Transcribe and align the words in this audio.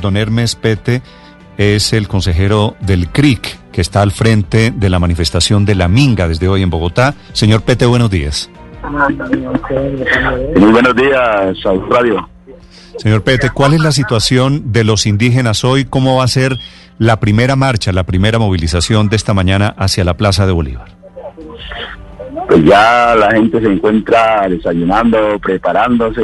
Don 0.00 0.16
Hermes 0.16 0.54
Pete 0.54 1.02
es 1.56 1.92
el 1.92 2.06
consejero 2.06 2.76
del 2.78 3.08
CRIC, 3.08 3.72
que 3.72 3.80
está 3.80 4.00
al 4.00 4.12
frente 4.12 4.70
de 4.70 4.90
la 4.90 5.00
manifestación 5.00 5.64
de 5.64 5.74
la 5.74 5.88
Minga 5.88 6.28
desde 6.28 6.46
hoy 6.46 6.62
en 6.62 6.70
Bogotá. 6.70 7.16
Señor 7.32 7.62
Pete, 7.62 7.84
buenos 7.84 8.08
días. 8.08 8.48
Muy 10.56 10.70
buenos 10.70 10.94
días, 10.94 11.58
Radio. 11.90 12.28
Señor 12.96 13.24
Pete, 13.24 13.50
¿cuál 13.50 13.74
es 13.74 13.80
la 13.80 13.90
situación 13.90 14.70
de 14.70 14.84
los 14.84 15.04
indígenas 15.04 15.64
hoy? 15.64 15.84
¿Cómo 15.84 16.18
va 16.18 16.22
a 16.22 16.28
ser 16.28 16.56
la 16.98 17.18
primera 17.18 17.56
marcha, 17.56 17.90
la 17.90 18.04
primera 18.04 18.38
movilización 18.38 19.08
de 19.08 19.16
esta 19.16 19.34
mañana 19.34 19.74
hacia 19.76 20.04
la 20.04 20.16
Plaza 20.16 20.46
de 20.46 20.52
Bolívar? 20.52 20.97
Pues 22.48 22.64
ya 22.64 23.14
la 23.14 23.30
gente 23.30 23.60
se 23.60 23.66
encuentra 23.66 24.48
desayunando, 24.48 25.38
preparándose 25.38 26.22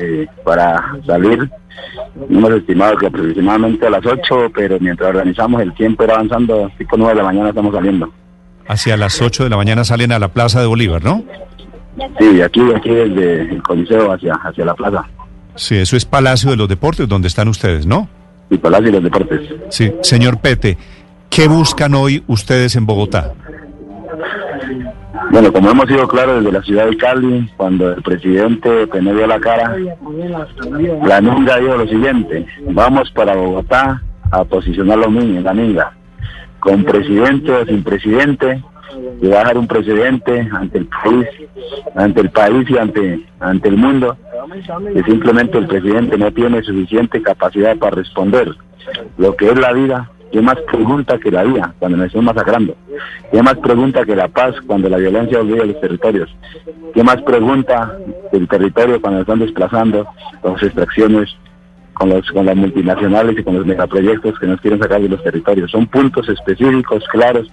eh, 0.00 0.26
para 0.42 0.96
salir. 1.06 1.50
Hemos 2.30 2.50
estimado 2.52 2.96
que 2.96 3.06
aproximadamente 3.06 3.86
a 3.86 3.90
las 3.90 4.04
8, 4.04 4.50
pero 4.54 4.78
mientras 4.80 5.10
organizamos 5.10 5.60
el 5.60 5.74
tiempo 5.74 6.04
era 6.04 6.14
avanzando, 6.14 6.70
tipo 6.78 6.96
9 6.96 7.12
de 7.12 7.18
la 7.18 7.24
mañana 7.24 7.48
estamos 7.50 7.74
saliendo. 7.74 8.10
Hacia 8.66 8.96
las 8.96 9.20
8 9.20 9.44
de 9.44 9.50
la 9.50 9.56
mañana 9.58 9.84
salen 9.84 10.10
a 10.12 10.18
la 10.18 10.28
Plaza 10.28 10.60
de 10.60 10.66
Bolívar, 10.66 11.04
¿no? 11.04 11.22
Sí, 12.18 12.40
aquí, 12.40 12.62
aquí 12.74 12.90
desde 12.90 13.42
el 13.42 13.62
Coliseo 13.62 14.12
hacia, 14.12 14.34
hacia 14.34 14.64
la 14.64 14.74
plaza. 14.74 15.04
Sí, 15.54 15.76
eso 15.76 15.96
es 15.96 16.06
Palacio 16.06 16.50
de 16.50 16.56
los 16.56 16.68
Deportes, 16.68 17.06
donde 17.08 17.28
están 17.28 17.48
ustedes, 17.48 17.84
¿no? 17.84 18.08
Y 18.48 18.56
Palacio 18.56 18.86
de 18.86 18.92
los 18.92 19.04
Deportes. 19.04 19.40
Sí, 19.68 19.92
señor 20.00 20.40
Pete, 20.40 20.78
¿qué 21.28 21.46
buscan 21.46 21.94
hoy 21.94 22.22
ustedes 22.26 22.74
en 22.76 22.86
Bogotá? 22.86 23.34
Bueno, 25.30 25.52
como 25.52 25.70
hemos 25.70 25.86
sido 25.86 26.06
claros 26.08 26.42
desde 26.42 26.52
la 26.52 26.62
ciudad 26.62 26.86
de 26.86 26.96
Cali, 26.96 27.50
cuando 27.56 27.92
el 27.92 28.02
presidente 28.02 28.86
pues, 28.86 29.02
dio 29.02 29.26
la 29.26 29.40
cara, 29.40 29.76
la 31.04 31.20
Minga 31.20 31.58
dijo 31.58 31.76
lo 31.76 31.86
siguiente, 31.86 32.46
vamos 32.70 33.10
para 33.12 33.36
Bogotá 33.36 34.02
a 34.30 34.44
posicionar 34.44 34.98
los 34.98 35.10
niños, 35.10 35.44
la 35.44 35.54
Minga, 35.54 35.92
con 36.60 36.84
presidente 36.84 37.52
o 37.52 37.66
sin 37.66 37.82
presidente, 37.82 38.62
y 39.20 39.28
va 39.28 39.36
a 39.36 39.40
dejar 39.40 39.58
un 39.58 39.68
precedente 39.68 40.48
ante 40.52 40.78
el 40.78 40.86
país, 40.86 41.26
ante 41.94 42.20
el 42.20 42.30
país 42.30 42.70
y 42.70 42.78
ante, 42.78 43.20
ante 43.40 43.68
el 43.68 43.76
mundo, 43.76 44.16
que 44.94 45.02
simplemente 45.04 45.58
el 45.58 45.66
presidente 45.66 46.16
no 46.16 46.32
tiene 46.32 46.62
suficiente 46.62 47.22
capacidad 47.22 47.76
para 47.76 47.96
responder. 47.96 48.54
Lo 49.18 49.36
que 49.36 49.50
es 49.50 49.58
la 49.58 49.72
vida 49.72 50.10
¿Qué 50.30 50.42
más 50.42 50.56
pregunta 50.70 51.18
que 51.18 51.30
la 51.30 51.44
vida 51.44 51.74
cuando 51.78 51.96
nos 51.96 52.08
están 52.08 52.24
masacrando? 52.24 52.76
¿Qué 53.32 53.42
más 53.42 53.56
pregunta 53.58 54.04
que 54.04 54.14
la 54.14 54.28
paz 54.28 54.54
cuando 54.66 54.88
la 54.88 54.98
violencia 54.98 55.40
olvida 55.40 55.64
los 55.64 55.80
territorios? 55.80 56.34
¿Qué 56.94 57.02
más 57.02 57.22
pregunta 57.22 57.96
el 58.32 58.46
territorio 58.46 59.00
cuando 59.00 59.20
nos 59.20 59.28
están 59.28 59.38
desplazando 59.40 60.06
con 60.42 60.52
las 60.54 60.62
extracciones, 60.62 61.30
con, 61.94 62.10
los, 62.10 62.30
con 62.30 62.44
las 62.46 62.56
multinacionales 62.56 63.38
y 63.38 63.42
con 63.42 63.54
los 63.54 63.66
megaproyectos 63.66 64.38
que 64.38 64.46
nos 64.46 64.60
quieren 64.60 64.80
sacar 64.80 65.00
de 65.00 65.08
los 65.08 65.22
territorios? 65.22 65.70
Son 65.70 65.86
puntos 65.86 66.28
específicos, 66.28 67.04
claros, 67.10 67.50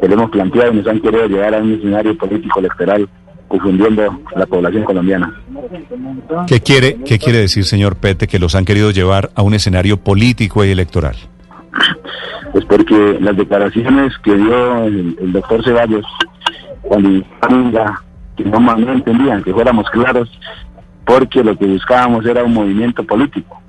que 0.00 0.08
le 0.08 0.14
hemos 0.14 0.30
planteado 0.30 0.72
y 0.72 0.76
nos 0.76 0.86
han 0.88 1.00
querido 1.00 1.26
llevar 1.26 1.54
a 1.54 1.58
un 1.58 1.74
escenario 1.74 2.16
político 2.18 2.58
electoral 2.58 3.08
confundiendo 3.46 4.20
la 4.36 4.46
población 4.46 4.84
colombiana. 4.84 5.34
¿Qué 6.46 6.60
quiere, 6.60 6.98
¿Qué 7.04 7.18
quiere 7.18 7.38
decir, 7.38 7.64
señor 7.64 7.96
Pete, 7.96 8.26
que 8.26 8.38
los 8.38 8.54
han 8.54 8.64
querido 8.64 8.90
llevar 8.90 9.30
a 9.34 9.42
un 9.42 9.54
escenario 9.54 9.96
político 9.96 10.64
y 10.64 10.70
electoral? 10.70 11.16
Pues 12.58 12.66
porque 12.66 13.18
las 13.20 13.36
declaraciones 13.36 14.12
que 14.18 14.34
dio 14.34 14.82
el, 14.82 15.16
el 15.20 15.32
doctor 15.32 15.62
Ceballos, 15.62 16.04
cuando 16.82 17.24
que 18.36 18.44
no, 18.44 18.58
no 18.58 18.92
entendían, 18.94 19.44
que 19.44 19.52
fuéramos 19.52 19.88
claros, 19.90 20.28
porque 21.06 21.44
lo 21.44 21.56
que 21.56 21.66
buscábamos 21.66 22.26
era 22.26 22.42
un 22.42 22.54
movimiento 22.54 23.04
político. 23.04 23.62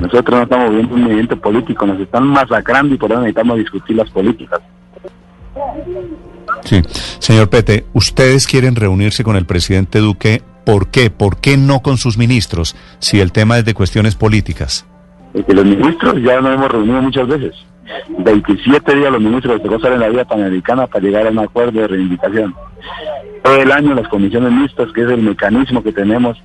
Nosotros 0.00 0.38
no 0.38 0.42
estamos 0.44 0.70
viendo 0.70 0.94
un 0.94 1.02
movimiento 1.02 1.38
político, 1.38 1.84
nos 1.84 2.00
están 2.00 2.28
masacrando 2.28 2.94
y 2.94 2.96
por 2.96 3.10
eso 3.10 3.20
necesitamos 3.20 3.58
discutir 3.58 3.96
las 3.96 4.08
políticas. 4.08 4.60
Sí, 6.64 6.80
señor 7.18 7.50
Pete, 7.50 7.84
ustedes 7.92 8.46
quieren 8.46 8.74
reunirse 8.74 9.22
con 9.22 9.36
el 9.36 9.44
presidente 9.44 9.98
Duque, 9.98 10.40
¿por 10.64 10.88
qué? 10.88 11.10
¿Por 11.10 11.42
qué 11.42 11.58
no 11.58 11.80
con 11.80 11.98
sus 11.98 12.16
ministros 12.16 12.74
si 13.00 13.20
el 13.20 13.32
tema 13.32 13.58
es 13.58 13.66
de 13.66 13.74
cuestiones 13.74 14.14
políticas? 14.14 14.86
Porque 15.34 15.52
los 15.52 15.66
ministros 15.66 16.14
ya 16.22 16.40
nos 16.40 16.54
hemos 16.54 16.70
reunido 16.70 17.02
muchas 17.02 17.28
veces. 17.28 17.54
27 18.18 18.94
días 18.96 19.12
los 19.12 19.20
ministros 19.20 19.62
de 19.62 19.74
estar 19.76 19.92
en 19.92 20.00
la 20.00 20.08
vía 20.08 20.24
panamericana 20.24 20.86
para 20.86 21.04
llegar 21.04 21.26
a 21.26 21.30
un 21.30 21.38
acuerdo 21.38 21.80
de 21.80 21.88
reivindicación. 21.88 22.54
Todo 23.42 23.56
el 23.56 23.72
año 23.72 23.94
las 23.94 24.08
comisiones 24.08 24.52
mixtas, 24.52 24.92
que 24.92 25.02
es 25.02 25.10
el 25.10 25.22
mecanismo 25.22 25.82
que 25.82 25.92
tenemos 25.92 26.36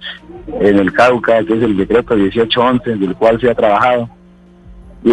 en 0.59 0.79
el 0.79 0.93
Cauca, 0.93 1.43
que 1.43 1.53
es 1.53 1.63
el 1.63 1.75
decreto 1.75 2.15
1811, 2.15 2.95
del 2.95 3.15
cual 3.15 3.39
se 3.39 3.49
ha 3.49 3.55
trabajado. 3.55 4.09
Y 5.03 5.11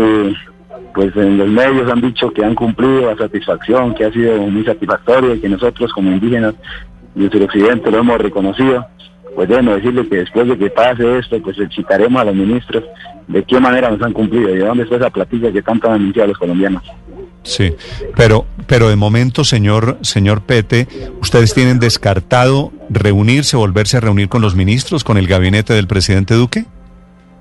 pues 0.94 1.15
en 1.16 1.38
los 1.38 1.48
medios 1.48 1.91
han 1.91 2.00
dicho 2.00 2.31
que 2.31 2.44
han 2.44 2.54
cumplido 2.54 3.10
la 3.10 3.16
satisfacción, 3.16 3.94
que 3.94 4.04
ha 4.04 4.12
sido 4.12 4.38
muy 4.38 4.65
satisfactorio 4.65 5.34
y 5.34 5.41
que 5.41 5.48
nosotros 5.48 5.92
como 5.92 6.10
indígenas 6.10 6.54
y 7.15 7.25
el 7.25 7.42
occidente 7.42 7.91
lo 7.91 7.98
hemos 7.98 8.19
reconocido 8.19 8.87
pues 9.34 9.48
debemos 9.48 9.76
decirle 9.76 10.09
que 10.09 10.16
después 10.16 10.48
de 10.48 10.59
que 10.59 10.70
pase 10.70 11.19
esto, 11.19 11.41
pues 11.43 11.59
excitaremos 11.59 12.20
a 12.20 12.25
los 12.26 12.34
ministros 12.34 12.84
de 13.28 13.43
qué 13.44 13.59
manera 13.60 13.91
nos 13.91 14.03
han 14.03 14.12
cumplido 14.12 14.50
y 14.50 14.59
de 14.59 14.66
dónde 14.66 14.84
está 14.84 14.97
esa 14.97 15.10
platilla 15.10 15.53
que 15.53 15.62
tanto 15.62 15.88
han 15.88 15.94
anunciado 15.94 16.28
los 16.28 16.38
colombianos. 16.38 16.82
Sí, 17.44 17.75
pero, 18.16 18.47
pero 18.66 18.88
de 18.88 18.97
momento, 18.97 19.42
señor, 19.42 19.98
señor 20.03 20.42
Pete, 20.42 20.87
¿ustedes 21.21 21.54
tienen 21.54 21.81
descartado 21.81 22.72
reunirse, 22.88 23.56
volverse 23.56 23.97
a 23.97 24.00
reunir 24.00 24.28
con 24.28 24.42
los 24.42 24.54
ministros, 24.54 25.03
con 25.03 25.19
el 25.19 25.26
gabinete 25.26 25.75
del 25.75 25.87
presidente 25.87 26.34
Duque? 26.34 26.66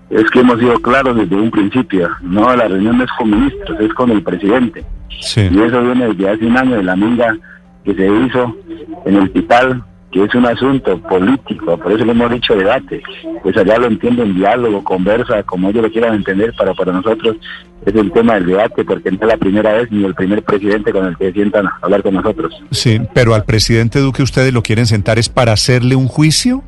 Es 0.10 0.30
que 0.32 0.40
hemos 0.40 0.60
sido 0.60 0.74
claros 0.82 1.16
desde 1.16 1.36
un 1.36 1.52
principio, 1.52 2.10
no, 2.22 2.54
la 2.56 2.68
reunión 2.68 2.98
no 2.98 3.04
es 3.04 3.12
con 3.18 3.30
ministros, 3.30 3.80
es 3.80 3.94
con 3.94 4.12
el 4.12 4.24
presidente. 4.24 4.84
Sí. 5.22 5.42
Y 5.52 5.62
eso 5.62 5.82
viene 5.82 6.08
desde 6.08 6.30
hace 6.30 6.46
un 6.46 6.58
año 6.58 6.78
de 6.78 6.84
la 6.84 6.96
minga 6.96 7.38
que 7.86 7.94
se 7.94 8.06
hizo 8.08 8.56
en 9.06 9.16
el 9.16 9.24
hospital 9.24 9.84
que 10.12 10.24
es 10.24 10.36
un 10.36 10.46
asunto 10.46 11.00
político, 11.00 11.78
por 11.78 11.92
eso 11.94 12.04
le 12.04 12.12
hemos 12.12 12.32
dicho 12.32 12.56
debate, 12.56 13.02
pues 13.42 13.56
allá 13.56 13.78
lo 13.78 13.88
entienden 13.88 14.36
diálogo, 14.36 14.84
conversa, 14.84 15.42
como 15.44 15.70
ellos 15.70 15.84
lo 15.84 15.92
quieran 15.92 16.16
entender, 16.16 16.54
pero 16.58 16.76
para 16.76 16.92
nosotros 16.92 17.38
es 17.86 17.96
el 17.96 18.12
tema 18.12 18.36
del 18.36 18.48
debate, 18.48 18.84
porque 18.84 19.10
no 19.10 19.18
es 19.22 19.28
la 19.28 19.38
primera 19.38 19.74
vez 19.74 19.90
ni 19.90 20.04
el 20.04 20.14
primer 20.14 20.44
presidente 20.44 20.92
con 20.92 21.06
el 21.06 21.18
que 21.18 21.32
sientan 21.32 21.66
a 21.66 21.78
hablar 21.82 22.04
con 22.04 22.14
nosotros. 22.14 22.54
Sí, 22.72 23.02
pero 23.14 23.34
al 23.34 23.46
presidente 23.46 24.00
Duque 24.00 24.22
ustedes 24.22 24.54
lo 24.54 24.62
quieren 24.62 24.86
sentar 24.86 25.18
es 25.18 25.30
para 25.30 25.54
hacerle 25.54 25.96
un 25.96 26.08
juicio. 26.08 26.62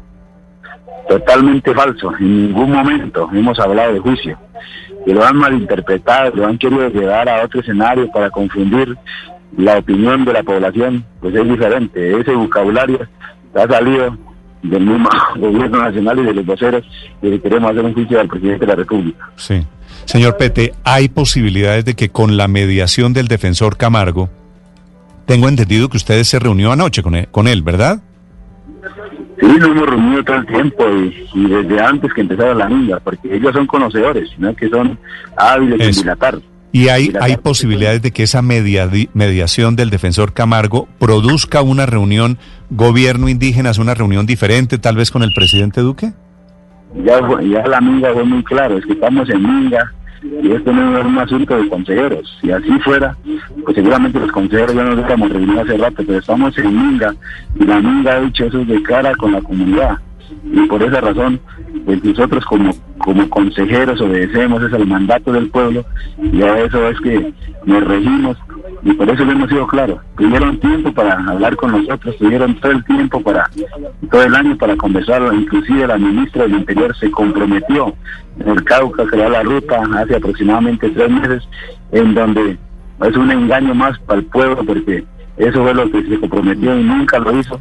Totalmente 1.09 1.73
falso, 1.73 2.13
en 2.17 2.47
ningún 2.47 2.71
momento 2.71 3.29
hemos 3.33 3.59
hablado 3.59 3.93
de 3.93 3.99
juicio. 3.99 4.37
Que 5.05 5.13
lo 5.13 5.25
han 5.25 5.35
malinterpretado, 5.35 6.33
lo 6.33 6.47
han 6.47 6.57
querido 6.57 6.87
llevar 6.87 7.27
a 7.27 7.43
otro 7.43 7.59
escenario 7.59 8.09
para 8.09 8.29
confundir 8.29 8.97
la 9.57 9.77
opinión 9.77 10.23
de 10.23 10.33
la 10.33 10.43
población, 10.43 11.05
pues 11.19 11.35
es 11.35 11.47
diferente. 11.47 12.19
Ese 12.19 12.31
vocabulario 12.31 12.99
ha 13.55 13.67
salido 13.67 14.17
del 14.63 14.85
mismo 14.85 15.09
gobierno 15.35 15.79
nacional 15.79 16.19
y 16.19 16.23
de 16.23 16.33
los 16.33 16.45
voceros 16.45 16.83
que 17.21 17.39
queremos 17.41 17.71
hacer 17.71 17.85
un 17.85 17.93
juicio 17.93 18.19
al 18.19 18.27
presidente 18.27 18.65
de 18.65 18.67
la 18.67 18.75
República. 18.75 19.29
Sí. 19.35 19.61
Señor 20.05 20.37
Pete, 20.37 20.73
¿hay 20.83 21.09
posibilidades 21.09 21.85
de 21.85 21.95
que 21.95 22.09
con 22.09 22.35
la 22.37 22.47
mediación 22.47 23.13
del 23.13 23.27
defensor 23.27 23.77
Camargo, 23.77 24.29
tengo 25.25 25.47
entendido 25.47 25.89
que 25.89 25.97
ustedes 25.97 26.27
se 26.27 26.39
reunió 26.39 26.71
anoche 26.71 27.01
con 27.01 27.15
él, 27.15 27.27
con 27.31 27.47
él 27.47 27.61
¿verdad? 27.61 28.01
Sí, 29.39 29.47
nos 29.47 29.69
hemos 29.69 29.89
reunido 29.89 30.23
todo 30.23 30.37
el 30.37 30.45
tiempo 30.45 30.85
y, 31.33 31.47
desde 31.47 31.81
antes 31.81 32.13
que 32.13 32.21
empezara 32.21 32.53
la 32.53 32.69
niña, 32.69 32.99
porque 32.99 33.35
ellos 33.35 33.51
son 33.53 33.65
conocedores, 33.65 34.29
sino 34.35 34.53
que 34.55 34.69
son 34.69 34.97
hábiles 35.35 35.79
en 35.79 35.91
dilatar. 35.91 36.39
¿Y 36.73 36.89
hay, 36.89 37.13
hay 37.21 37.37
posibilidades 37.37 38.01
de 38.01 38.09
que 38.09 38.23
esa 38.23 38.41
mediación 38.41 39.75
del 39.75 39.91
defensor 39.91 40.33
Camargo 40.33 40.87
produzca 40.97 41.61
una 41.61 41.85
reunión 41.85 42.39
gobierno 42.71 43.29
indígena, 43.29 43.71
una 43.79 43.93
reunión 43.93 44.25
diferente 44.25 44.79
tal 44.79 44.95
vez 44.95 45.11
con 45.11 45.21
el 45.21 45.33
presidente 45.35 45.81
Duque? 45.81 46.13
Ya, 47.05 47.19
ya 47.43 47.67
la 47.67 47.79
minga 47.79 48.11
fue 48.13 48.23
muy 48.23 48.43
claro, 48.43 48.79
es 48.79 48.85
que 48.87 48.93
estamos 48.93 49.29
en 49.29 49.43
minga 49.43 49.93
y 50.41 50.51
esto 50.51 50.73
no 50.73 50.97
es 50.97 51.05
un 51.05 51.19
asunto 51.19 51.55
de 51.55 51.69
consejeros. 51.69 52.37
Si 52.41 52.49
así 52.49 52.71
fuera, 52.79 53.15
pues 53.63 53.75
seguramente 53.75 54.19
los 54.19 54.31
consejeros 54.31 54.73
ya 54.73 54.83
nos 54.83 54.95
hubiéramos 54.95 55.29
reunido 55.29 55.61
hace 55.61 55.77
rato, 55.77 56.03
pero 56.07 56.17
estamos 56.17 56.57
en 56.57 56.75
minga 56.75 57.13
y 57.59 57.65
la 57.65 57.79
minga 57.79 58.15
ha 58.15 58.21
dicho 58.21 58.45
eso 58.45 58.65
de 58.65 58.81
cara 58.81 59.13
con 59.15 59.31
la 59.31 59.41
comunidad 59.41 59.99
y 60.43 60.67
por 60.67 60.81
esa 60.83 61.01
razón 61.01 61.39
pues 61.85 62.03
nosotros 62.03 62.45
como, 62.45 62.71
como 62.97 63.29
consejeros 63.29 63.99
obedecemos 64.01 64.63
es 64.63 64.73
el 64.73 64.85
mandato 64.85 65.31
del 65.31 65.49
pueblo 65.49 65.85
y 66.21 66.41
a 66.41 66.59
eso 66.59 66.87
es 66.87 66.99
que 67.01 67.33
nos 67.65 67.83
regimos 67.83 68.37
y 68.83 68.93
por 68.93 69.09
eso 69.09 69.23
le 69.23 69.31
hemos 69.31 69.49
sido 69.49 69.65
claros. 69.67 69.99
Tuvieron 70.17 70.59
tiempo 70.59 70.91
para 70.91 71.13
hablar 71.13 71.55
con 71.55 71.71
nosotros, 71.71 72.17
tuvieron 72.17 72.55
todo 72.55 72.71
el 72.73 72.83
tiempo 72.83 73.21
para, 73.21 73.49
todo 74.11 74.23
el 74.23 74.35
año 74.35 74.57
para 74.57 74.75
conversarlo, 74.75 75.33
inclusive 75.33 75.87
la 75.87 75.97
ministra 75.97 76.43
del 76.43 76.55
Interior 76.55 76.95
se 76.97 77.09
comprometió 77.09 77.93
en 78.39 78.49
el 78.49 78.63
Cauca, 78.63 79.05
crear 79.05 79.31
la 79.31 79.43
ruta 79.43 79.81
hace 79.97 80.15
aproximadamente 80.15 80.89
tres 80.89 81.09
meses, 81.09 81.43
en 81.91 82.13
donde 82.13 82.57
es 83.01 83.15
un 83.15 83.31
engaño 83.31 83.73
más 83.73 83.97
para 83.99 84.19
el 84.19 84.25
pueblo 84.25 84.63
porque 84.65 85.05
eso 85.37 85.63
fue 85.63 85.73
lo 85.73 85.89
que 85.89 86.03
se 86.03 86.19
comprometió 86.19 86.77
y 86.77 86.83
nunca 86.83 87.19
lo 87.19 87.39
hizo, 87.39 87.59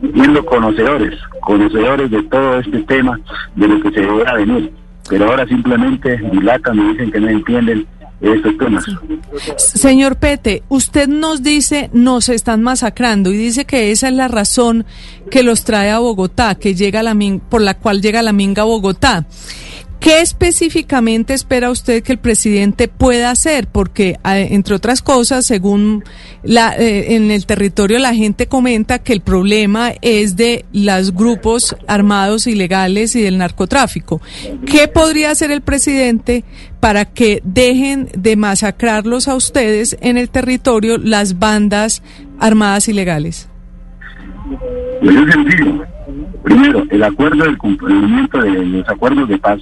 siendo 0.00 0.44
conocedores, 0.44 1.18
conocedores 1.42 2.10
de 2.10 2.22
todo 2.24 2.60
este 2.60 2.78
tema, 2.82 3.20
de 3.56 3.68
lo 3.68 3.80
que 3.80 3.90
se 3.90 4.06
a 4.26 4.34
venir. 4.34 4.72
Pero 5.08 5.26
ahora 5.26 5.46
simplemente 5.46 6.18
dilatan 6.32 6.78
y 6.78 6.92
dicen 6.92 7.10
que 7.10 7.20
no 7.20 7.28
entienden 7.28 7.86
estos 8.20 8.56
temas. 8.58 8.84
Señor 9.56 10.16
Pete, 10.16 10.62
usted 10.68 11.08
nos 11.08 11.42
dice 11.42 11.90
nos 11.92 12.28
están 12.28 12.62
masacrando 12.62 13.32
y 13.32 13.36
dice 13.36 13.64
que 13.64 13.90
esa 13.90 14.08
es 14.08 14.14
la 14.14 14.28
razón 14.28 14.84
que 15.30 15.42
los 15.42 15.64
trae 15.64 15.90
a 15.90 15.98
Bogotá, 15.98 16.54
que 16.54 16.74
llega 16.74 17.02
la 17.02 17.16
por 17.48 17.62
la 17.62 17.74
cual 17.74 18.02
llega 18.02 18.22
la 18.22 18.32
minga 18.32 18.62
a 18.62 18.66
Bogotá. 18.66 19.26
¿Qué 20.00 20.22
específicamente 20.22 21.34
espera 21.34 21.70
usted 21.70 22.02
que 22.02 22.12
el 22.12 22.18
presidente 22.18 22.88
pueda 22.88 23.30
hacer? 23.30 23.66
Porque, 23.66 24.16
entre 24.24 24.74
otras 24.74 25.02
cosas, 25.02 25.44
según 25.44 26.04
la, 26.42 26.74
eh, 26.74 27.16
en 27.16 27.30
el 27.30 27.44
territorio 27.44 27.98
la 27.98 28.14
gente 28.14 28.46
comenta 28.46 29.00
que 29.00 29.12
el 29.12 29.20
problema 29.20 29.92
es 30.00 30.36
de 30.36 30.64
los 30.72 31.12
grupos 31.12 31.76
armados 31.86 32.46
ilegales 32.46 33.14
y 33.14 33.20
del 33.20 33.36
narcotráfico. 33.36 34.22
¿Qué 34.64 34.88
podría 34.88 35.32
hacer 35.32 35.50
el 35.50 35.60
presidente 35.60 36.44
para 36.80 37.04
que 37.04 37.42
dejen 37.44 38.08
de 38.16 38.36
masacrarlos 38.36 39.28
a 39.28 39.34
ustedes 39.34 39.98
en 40.00 40.16
el 40.16 40.30
territorio 40.30 40.96
las 40.96 41.38
bandas 41.38 42.02
armadas 42.38 42.88
ilegales? 42.88 43.50
Pues 45.02 45.14
es 45.14 45.34
sencillo. 45.34 45.84
Primero, 46.42 46.84
el 46.90 47.02
acuerdo 47.02 47.44
del 47.44 47.58
cumplimiento 47.58 48.40
de 48.40 48.64
los 48.64 48.88
acuerdos 48.88 49.28
de 49.28 49.36
paz 49.36 49.60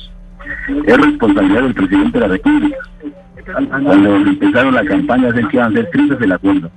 es 0.87 0.97
responsabilidad 0.97 1.63
del 1.63 1.75
presidente 1.75 2.19
de 2.19 2.27
la 2.27 2.33
República. 2.35 2.77
Cuando 3.83 4.17
empezaron 4.17 4.75
la 4.75 4.85
campaña, 4.85 5.33
se 5.33 5.49
que 5.49 5.57
iban 5.57 5.71
a 5.71 5.75
ser 5.75 5.91
tristes 5.91 6.21
el 6.21 6.33
acuerdo. 6.33 6.71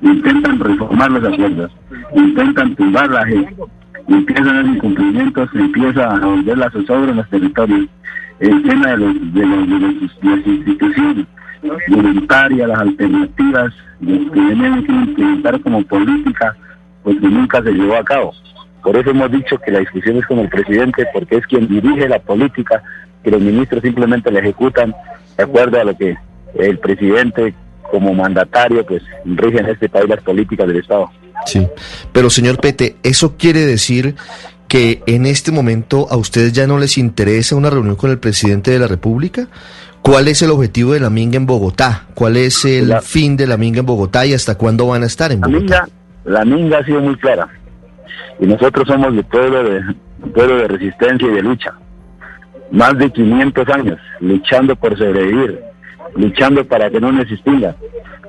Intentan 0.00 0.60
reformar 0.60 1.10
los 1.10 1.32
acuerdos, 1.32 1.72
intentan 2.14 2.74
tumbar 2.74 3.10
la 3.10 3.26
gente, 3.26 3.54
empiezan 4.08 4.62
los 4.62 4.76
incumplimientos, 4.76 5.50
empieza 5.54 6.10
a 6.10 6.18
volver 6.18 6.58
la 6.58 6.70
zozobra 6.70 7.10
en 7.10 7.16
los 7.16 7.28
territorios. 7.28 7.86
El 8.40 8.62
tema 8.62 8.90
de, 8.90 8.96
los, 8.96 9.34
de, 9.34 9.46
los, 9.46 10.16
las 10.22 10.46
instituciones 10.46 11.26
voluntarias, 11.88 12.68
las 12.68 12.80
alternativas, 12.80 13.72
los 14.00 14.18
que 14.18 14.40
tienen 14.40 14.84
que 14.84 14.92
implementar 14.92 15.60
como 15.60 15.82
política, 15.84 16.56
pues 17.04 17.20
que 17.20 17.28
nunca 17.28 17.62
se 17.62 17.72
llevó 17.72 17.96
a 17.96 18.04
cabo. 18.04 18.32
Por 18.82 18.96
eso 18.96 19.10
hemos 19.10 19.30
dicho 19.30 19.58
que 19.58 19.70
la 19.70 19.78
discusión 19.78 20.16
es 20.16 20.26
con 20.26 20.40
el 20.40 20.48
presidente, 20.48 21.06
porque 21.12 21.36
es 21.36 21.46
quien 21.46 21.68
dirige 21.68 22.08
la 22.08 22.18
política 22.18 22.82
que 23.22 23.30
los 23.30 23.40
ministros 23.40 23.82
simplemente 23.82 24.30
le 24.30 24.40
ejecutan 24.40 24.94
de 25.36 25.44
acuerdo 25.44 25.80
a 25.80 25.84
lo 25.84 25.96
que 25.96 26.16
el 26.54 26.78
presidente 26.78 27.54
como 27.90 28.14
mandatario 28.14 28.84
pues 28.86 29.02
rige 29.24 29.58
en 29.58 29.66
este 29.66 29.88
país 29.88 30.08
las 30.08 30.22
políticas 30.22 30.66
del 30.66 30.78
Estado. 30.78 31.10
Sí, 31.46 31.66
pero 32.12 32.30
señor 32.30 32.58
Pete, 32.58 32.96
¿eso 33.02 33.36
quiere 33.36 33.60
decir 33.60 34.14
que 34.68 35.02
en 35.06 35.26
este 35.26 35.52
momento 35.52 36.06
a 36.10 36.16
ustedes 36.16 36.52
ya 36.52 36.66
no 36.66 36.78
les 36.78 36.96
interesa 36.96 37.56
una 37.56 37.70
reunión 37.70 37.96
con 37.96 38.10
el 38.10 38.18
presidente 38.18 38.70
de 38.70 38.78
la 38.78 38.88
República? 38.88 39.48
¿Cuál 40.00 40.28
es 40.28 40.42
el 40.42 40.50
objetivo 40.50 40.92
de 40.94 41.00
la 41.00 41.10
Minga 41.10 41.36
en 41.36 41.46
Bogotá? 41.46 42.06
¿Cuál 42.14 42.36
es 42.36 42.64
el 42.64 43.00
fin 43.02 43.36
de 43.36 43.46
la 43.46 43.56
Minga 43.56 43.80
en 43.80 43.86
Bogotá 43.86 44.26
y 44.26 44.34
hasta 44.34 44.56
cuándo 44.56 44.86
van 44.86 45.02
a 45.02 45.06
estar 45.06 45.30
en 45.30 45.40
Bogotá? 45.40 45.58
La 45.58 45.60
Minga, 45.60 45.88
la 46.24 46.44
Minga 46.44 46.78
ha 46.78 46.84
sido 46.84 47.00
muy 47.00 47.16
clara 47.16 47.48
y 48.40 48.46
nosotros 48.46 48.88
somos 48.88 49.14
el 49.14 49.24
pueblo 49.24 49.62
de, 49.62 49.80
pueblo 50.34 50.56
de 50.56 50.68
resistencia 50.68 51.28
y 51.28 51.34
de 51.34 51.42
lucha 51.42 51.74
más 52.72 52.96
de 52.96 53.10
500 53.10 53.68
años 53.68 53.98
luchando 54.20 54.74
por 54.74 54.96
sobrevivir, 54.96 55.60
luchando 56.16 56.64
para 56.64 56.90
que 56.90 57.00
no 57.00 57.12
nos 57.12 57.30
extinga, 57.30 57.76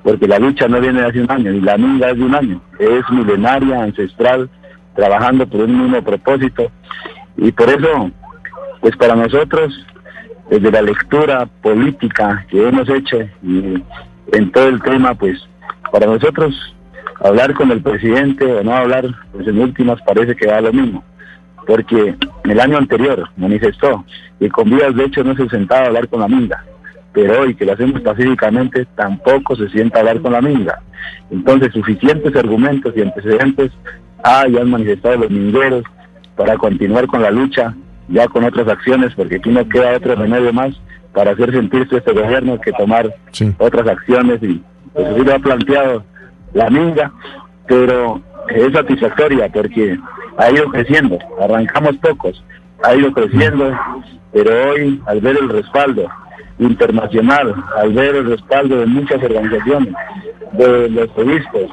porque 0.04 0.28
la 0.28 0.38
lucha 0.38 0.68
no 0.68 0.82
viene 0.82 1.02
de 1.02 1.08
hace 1.08 1.22
un 1.22 1.32
año, 1.32 1.52
ni 1.52 1.62
la 1.62 1.78
minga 1.78 2.12
es 2.12 2.18
de 2.18 2.24
un 2.24 2.36
año, 2.36 2.62
es 2.78 3.10
milenaria, 3.10 3.84
ancestral, 3.84 4.50
trabajando 4.96 5.48
por 5.48 5.62
un 5.62 5.82
mismo 5.82 6.04
propósito, 6.04 6.70
y 7.38 7.52
por 7.54 7.70
eso, 7.70 8.12
pues 8.82 8.96
para 8.98 9.16
nosotros, 9.16 9.74
desde 10.50 10.72
la 10.72 10.82
lectura 10.82 11.48
política 11.62 12.46
que 12.50 12.68
hemos 12.68 12.88
hecho 12.90 13.20
y 13.42 13.82
en 14.34 14.52
todo 14.52 14.68
el 14.68 14.82
tema, 14.82 15.16
pues 15.16 15.40
para 15.90 16.06
nosotros 16.06 16.54
hablar 17.22 17.54
con 17.54 17.72
el 17.72 17.82
presidente 17.82 18.46
o 18.46 18.62
no 18.62 18.74
hablar, 18.74 19.06
pues 19.32 19.48
en 19.48 19.60
últimas 19.60 20.02
parece 20.02 20.36
que 20.36 20.48
da 20.48 20.60
lo 20.60 20.74
mismo 20.74 21.04
porque 21.66 22.16
el 22.44 22.60
año 22.60 22.78
anterior 22.78 23.30
manifestó 23.38 24.06
y 24.40 24.50
con 24.50 24.70
vías 24.70 24.96
de 24.96 25.06
hecho 25.06 25.24
no 25.24 25.36
se 25.36 25.48
sentaba 25.50 25.84
a 25.84 25.88
hablar 25.88 26.08
con 26.08 26.22
la 26.22 26.28
minga, 26.28 26.64
pero 27.14 27.42
hoy 27.42 27.56
que 27.56 27.66
lo 27.66 27.74
hacemos 27.74 28.02
pacíficamente 28.02 28.86
tampoco 28.96 29.56
se 29.56 29.70
sienta 29.70 29.98
a 29.98 30.02
hablar 30.02 30.22
con 30.22 30.34
la 30.34 30.42
minga. 30.42 30.82
Entonces 31.32 31.74
suficientes 31.74 32.36
argumentos 32.36 32.94
y 32.96 33.02
antecedentes 33.02 33.72
hay, 34.24 34.58
han 34.58 34.70
manifestado 34.70 35.18
los 35.18 35.32
mingueros 35.32 35.84
para 36.36 36.58
continuar 36.58 37.08
con 37.08 37.22
la 37.22 37.32
lucha, 37.32 37.74
ya 38.08 38.28
con 38.28 38.44
otras 38.44 38.68
acciones, 38.68 39.14
porque 39.16 39.36
aquí 39.36 39.50
no 39.50 39.68
queda 39.68 39.98
otro 39.98 40.16
remedio 40.16 40.52
más 40.52 40.74
para 41.14 41.32
hacer 41.32 41.52
sentirse 41.52 41.98
este 41.98 42.12
gobierno 42.12 42.60
que 42.60 42.72
tomar 42.74 43.14
otras 43.60 43.88
acciones 43.88 44.42
y 44.42 44.62
pues 44.94 45.08
así 45.08 45.24
lo 45.24 45.36
ha 45.36 45.40
planteado 45.40 46.04
la 46.54 46.70
minga, 46.70 47.12
pero 47.68 48.22
es 48.50 48.74
satisfactoria 48.74 49.50
porque 49.52 49.98
ha 50.38 50.52
ido 50.52 50.66
creciendo, 50.70 51.20
arrancamos 51.42 51.98
pocos, 51.98 52.44
ha 52.84 52.96
ido 52.96 53.12
creciendo, 53.12 53.72
pero 54.32 54.72
hoy 54.72 55.02
al 55.06 55.22
ver 55.22 55.38
el 55.38 55.50
respaldo 55.50 56.08
internacional, 56.60 57.56
al 57.78 57.94
ver 57.94 58.16
el 58.16 58.30
respaldo 58.30 58.80
de 58.80 58.86
muchas 58.86 59.22
organizaciones, 59.24 59.94
de 60.54 60.90
los 60.90 61.10
obispos, 61.18 61.64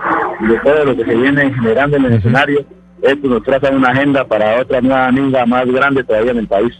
de 0.40 0.58
todo 0.64 0.84
lo 0.86 0.96
que 0.96 1.04
se 1.04 1.14
viene 1.14 1.52
generando 1.54 1.96
en 1.98 2.04
el 2.06 2.12
escenario, 2.14 2.64
esto 3.02 3.28
nos 3.28 3.42
traza 3.42 3.70
una 3.70 3.90
agenda 3.90 4.24
para 4.26 4.60
otra 4.60 4.80
nueva 4.80 5.06
amiga 5.06 5.46
más 5.46 5.66
grande 5.66 6.04
todavía 6.04 6.32
en 6.32 6.38
el 6.38 6.48
país. 6.48 6.72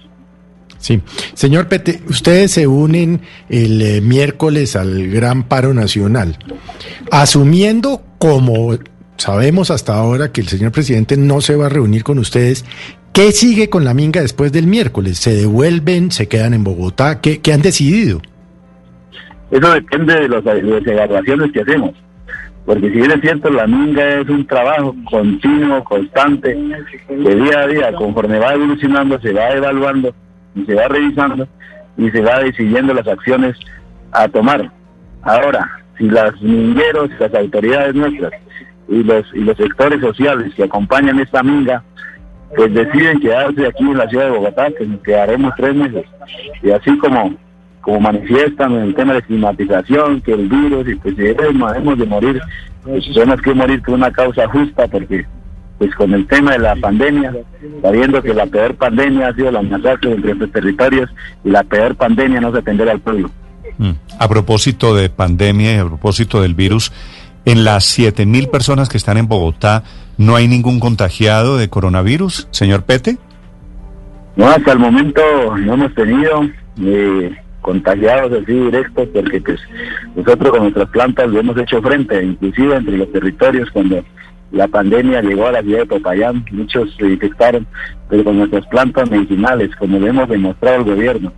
Sí, 0.79 1.03
señor 1.35 1.69
Pete, 1.69 2.00
ustedes 2.09 2.53
se 2.53 2.67
unen 2.67 3.21
el 3.50 3.82
eh, 3.82 4.00
miércoles 4.00 4.77
al 4.77 5.08
Gran 5.08 5.43
Paro 5.43 5.75
Nacional, 5.75 6.39
asumiendo 7.10 8.03
como 8.19 8.79
sabemos 9.20 9.70
hasta 9.70 9.94
ahora 9.94 10.32
que 10.32 10.41
el 10.41 10.48
señor 10.48 10.72
presidente 10.72 11.17
no 11.17 11.41
se 11.41 11.55
va 11.55 11.67
a 11.67 11.69
reunir 11.69 12.03
con 12.03 12.19
ustedes. 12.19 12.65
¿Qué 13.12 13.32
sigue 13.32 13.69
con 13.69 13.84
la 13.84 13.93
minga 13.93 14.22
después 14.22 14.50
del 14.50 14.67
miércoles? 14.67 15.19
¿Se 15.19 15.34
devuelven? 15.34 16.10
¿Se 16.10 16.27
quedan 16.27 16.55
en 16.55 16.65
Bogotá? 16.65 17.20
¿Qué, 17.20 17.41
han 17.53 17.60
decidido? 17.60 18.22
Eso 19.50 19.72
depende 19.72 20.15
de, 20.15 20.29
las 20.29 20.46
evaluaciones 20.46 21.53
que 21.53 21.60
hacemos. 21.60 21.91
Porque 22.65 22.89
si 22.89 22.96
bien 22.96 23.10
es 23.10 23.20
cierto, 23.20 23.50
la 23.50 23.67
minga 23.67 24.20
es 24.20 24.29
un 24.29 24.46
trabajo 24.46 24.94
continuo, 25.10 25.82
constante, 25.84 26.55
de 26.55 27.34
día 27.34 27.60
a 27.60 27.67
día, 27.67 27.93
conforme 27.94 28.39
va 28.39 28.55
evolucionando, 28.55 29.20
se 29.20 29.32
va 29.32 29.50
evaluando 29.50 30.15
y 30.55 30.65
se 30.65 30.74
va 30.74 30.89
revisando 30.89 31.48
y 31.98 32.10
se 32.10 32.20
va 32.20 32.39
decidiendo 32.41 32.94
las 32.94 33.06
acciones 33.06 33.56
a 34.12 34.29
tomar. 34.29 34.70
Ahora, 35.22 35.69
si 35.98 36.08
las 36.08 36.41
mingueros, 36.41 37.10
las 37.19 37.34
autoridades 37.34 37.94
nuestras 37.94 38.32
y 38.91 39.05
los, 39.05 39.25
y 39.32 39.39
los 39.39 39.56
sectores 39.56 40.01
sociales 40.01 40.53
que 40.55 40.65
acompañan 40.65 41.20
esta 41.20 41.43
minga, 41.43 41.82
pues 42.56 42.75
deciden 42.75 43.20
quedarse 43.20 43.67
aquí 43.67 43.85
en 43.85 43.97
la 43.97 44.09
ciudad 44.09 44.25
de 44.25 44.31
Bogotá, 44.32 44.69
que 44.77 44.85
nos 44.85 45.01
quedaremos 45.01 45.55
tres 45.56 45.75
meses. 45.75 46.05
Y 46.63 46.70
así 46.70 46.99
como, 46.99 47.35
como 47.81 48.01
manifiestan 48.01 48.73
el 48.73 48.94
tema 48.94 49.15
de 49.15 49.23
climatización, 49.23 50.20
que 50.20 50.32
el 50.32 50.49
virus, 50.49 50.89
y 50.89 50.97
pues 50.97 51.15
hemos 51.19 51.99
de 51.99 52.06
morir, 52.06 52.41
pues 52.82 53.05
tenemos 53.15 53.41
que 53.41 53.55
morir 53.55 53.81
por 53.82 53.94
una 53.94 54.11
causa 54.11 54.49
justa, 54.49 54.89
porque 54.89 55.25
pues 55.79 55.94
con 55.94 56.13
el 56.13 56.27
tema 56.27 56.53
de 56.53 56.59
la 56.59 56.77
pandemia, 56.77 57.32
sabiendo 57.81 58.20
que 58.20 58.35
la 58.35 58.44
peor 58.47 58.75
pandemia 58.75 59.29
ha 59.29 59.35
sido 59.35 59.51
la 59.51 59.63
masacre 59.63 60.13
entre 60.13 60.32
estos 60.32 60.53
territorios 60.53 61.09
y 61.43 61.49
la 61.49 61.63
peor 61.63 61.94
pandemia 61.94 62.41
no 62.41 62.53
se 62.53 62.59
atenderá 62.59 62.93
al 62.93 63.01
pueblo. 63.01 63.31
Mm. 63.79 63.93
A 64.19 64.29
propósito 64.29 64.94
de 64.94 65.09
pandemia 65.09 65.77
y 65.77 65.79
a 65.79 65.87
propósito 65.87 66.43
del 66.43 66.55
virus, 66.55 66.93
en 67.44 67.65
las 67.65 67.99
7.000 67.99 68.51
personas 68.51 68.89
que 68.89 68.99
están 68.99 69.17
en 69.17 69.29
Bogotá, 69.29 69.85
¿no 70.19 70.37
hay 70.37 70.49
ningún 70.49 70.81
contagiado 70.81 71.56
de 71.56 71.69
coronavirus, 71.69 72.49
señor 72.51 72.82
Pete? 72.82 73.19
No, 74.37 74.49
hasta 74.49 74.73
el 74.73 74.79
momento 74.79 75.23
no 75.59 75.75
hemos 75.75 75.94
tenido 75.94 76.43
eh, 76.81 77.37
contagiados 77.61 78.32
así 78.32 78.53
directos 78.53 79.09
porque 79.13 79.41
pues 79.41 79.61
nosotros 80.15 80.51
con 80.51 80.63
nuestras 80.63 80.89
plantas 80.91 81.29
lo 81.29 81.41
hemos 81.41 81.56
hecho 81.59 81.82
frente, 81.82 82.23
inclusive 82.23 82.77
entre 82.77 82.97
los 82.97 83.13
territorios 83.13 83.70
cuando 83.70 84.05
la 84.53 84.67
pandemia 84.67 85.23
llegó 85.23 85.47
a 85.47 85.53
la 85.53 85.63
ciudad 85.63 85.81
de 85.81 85.87
Popayán, 85.87 86.44
muchos 86.51 86.94
se 86.97 87.06
infectaron, 87.06 87.67
pero 88.09 88.25
con 88.25 88.39
nuestras 88.39 88.67
plantas 88.67 89.11
medicinales, 89.11 89.75
como 89.77 89.99
le 89.99 90.09
hemos 90.09 90.29
demostrado 90.29 90.79
al 90.79 90.85
gobierno, 90.85 91.32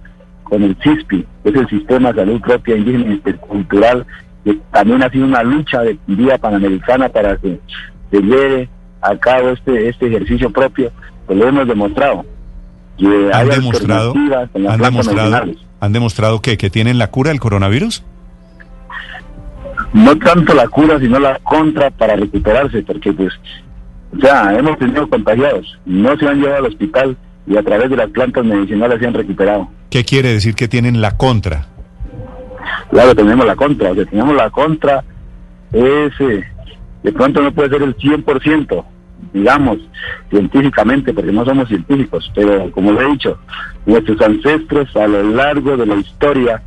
con 0.44 0.62
el 0.62 0.76
CISPI, 0.82 1.26
que 1.42 1.48
es 1.50 1.54
el 1.54 1.68
Sistema 1.68 2.12
de 2.12 2.20
Salud 2.20 2.40
Propia 2.40 2.76
Indígena 2.76 3.12
Intercultural, 3.12 4.06
también 4.70 5.02
ha 5.02 5.10
sido 5.10 5.24
una 5.24 5.42
lucha 5.42 5.82
de 5.82 5.98
vía 6.06 6.38
panamericana 6.38 7.08
para 7.08 7.36
que 7.36 7.58
se 8.10 8.20
lleve 8.20 8.68
a 9.00 9.16
cabo 9.16 9.50
este, 9.50 9.88
este 9.88 10.06
ejercicio 10.06 10.50
propio, 10.50 10.90
pues 11.26 11.38
lo 11.38 11.48
hemos 11.48 11.66
demostrado. 11.66 12.24
Que 12.98 13.30
¿Han 13.32 13.50
hay 13.50 13.56
demostrado, 13.56 14.14
han 14.14 14.80
demostrado, 14.80 15.44
han 15.80 15.92
demostrado 15.92 16.40
que, 16.40 16.56
que 16.56 16.70
tienen 16.70 16.98
la 16.98 17.10
cura 17.10 17.30
del 17.30 17.40
coronavirus? 17.40 18.04
no 19.92 20.16
tanto 20.18 20.54
la 20.54 20.68
cura, 20.68 20.98
sino 20.98 21.18
la 21.18 21.38
contra 21.40 21.90
para 21.90 22.16
recuperarse, 22.16 22.82
porque 22.82 23.12
pues, 23.12 23.32
o 24.16 24.20
sea, 24.20 24.56
hemos 24.58 24.78
tenido 24.78 25.08
contagiados, 25.08 25.78
no 25.84 26.16
se 26.16 26.28
han 26.28 26.40
llevado 26.40 26.58
al 26.58 26.66
hospital 26.66 27.16
y 27.46 27.56
a 27.56 27.62
través 27.62 27.90
de 27.90 27.96
las 27.96 28.10
plantas 28.10 28.44
medicinales 28.44 29.00
se 29.00 29.06
han 29.06 29.14
recuperado. 29.14 29.68
¿Qué 29.90 30.04
quiere 30.04 30.32
decir 30.32 30.54
que 30.54 30.68
tienen 30.68 31.00
la 31.00 31.16
contra? 31.16 31.66
Claro, 32.90 33.14
tenemos 33.14 33.46
la 33.46 33.56
contra, 33.56 33.90
o 33.90 33.94
sea, 33.94 34.04
tenemos 34.04 34.34
la 34.34 34.50
contra, 34.50 35.04
es, 35.72 36.12
eh, 36.20 36.44
de 37.02 37.12
pronto 37.12 37.42
no 37.42 37.52
puede 37.52 37.70
ser 37.70 37.82
el 37.82 37.96
100%, 37.96 38.84
digamos, 39.32 39.78
científicamente, 40.30 41.12
porque 41.12 41.32
no 41.32 41.44
somos 41.44 41.68
científicos, 41.68 42.30
pero 42.34 42.70
como 42.72 42.92
lo 42.92 43.00
he 43.00 43.12
dicho, 43.12 43.38
nuestros 43.86 44.20
ancestros 44.20 44.94
a 44.96 45.06
lo 45.06 45.22
largo 45.22 45.76
de 45.76 45.86
la 45.86 45.96
historia, 45.96 46.62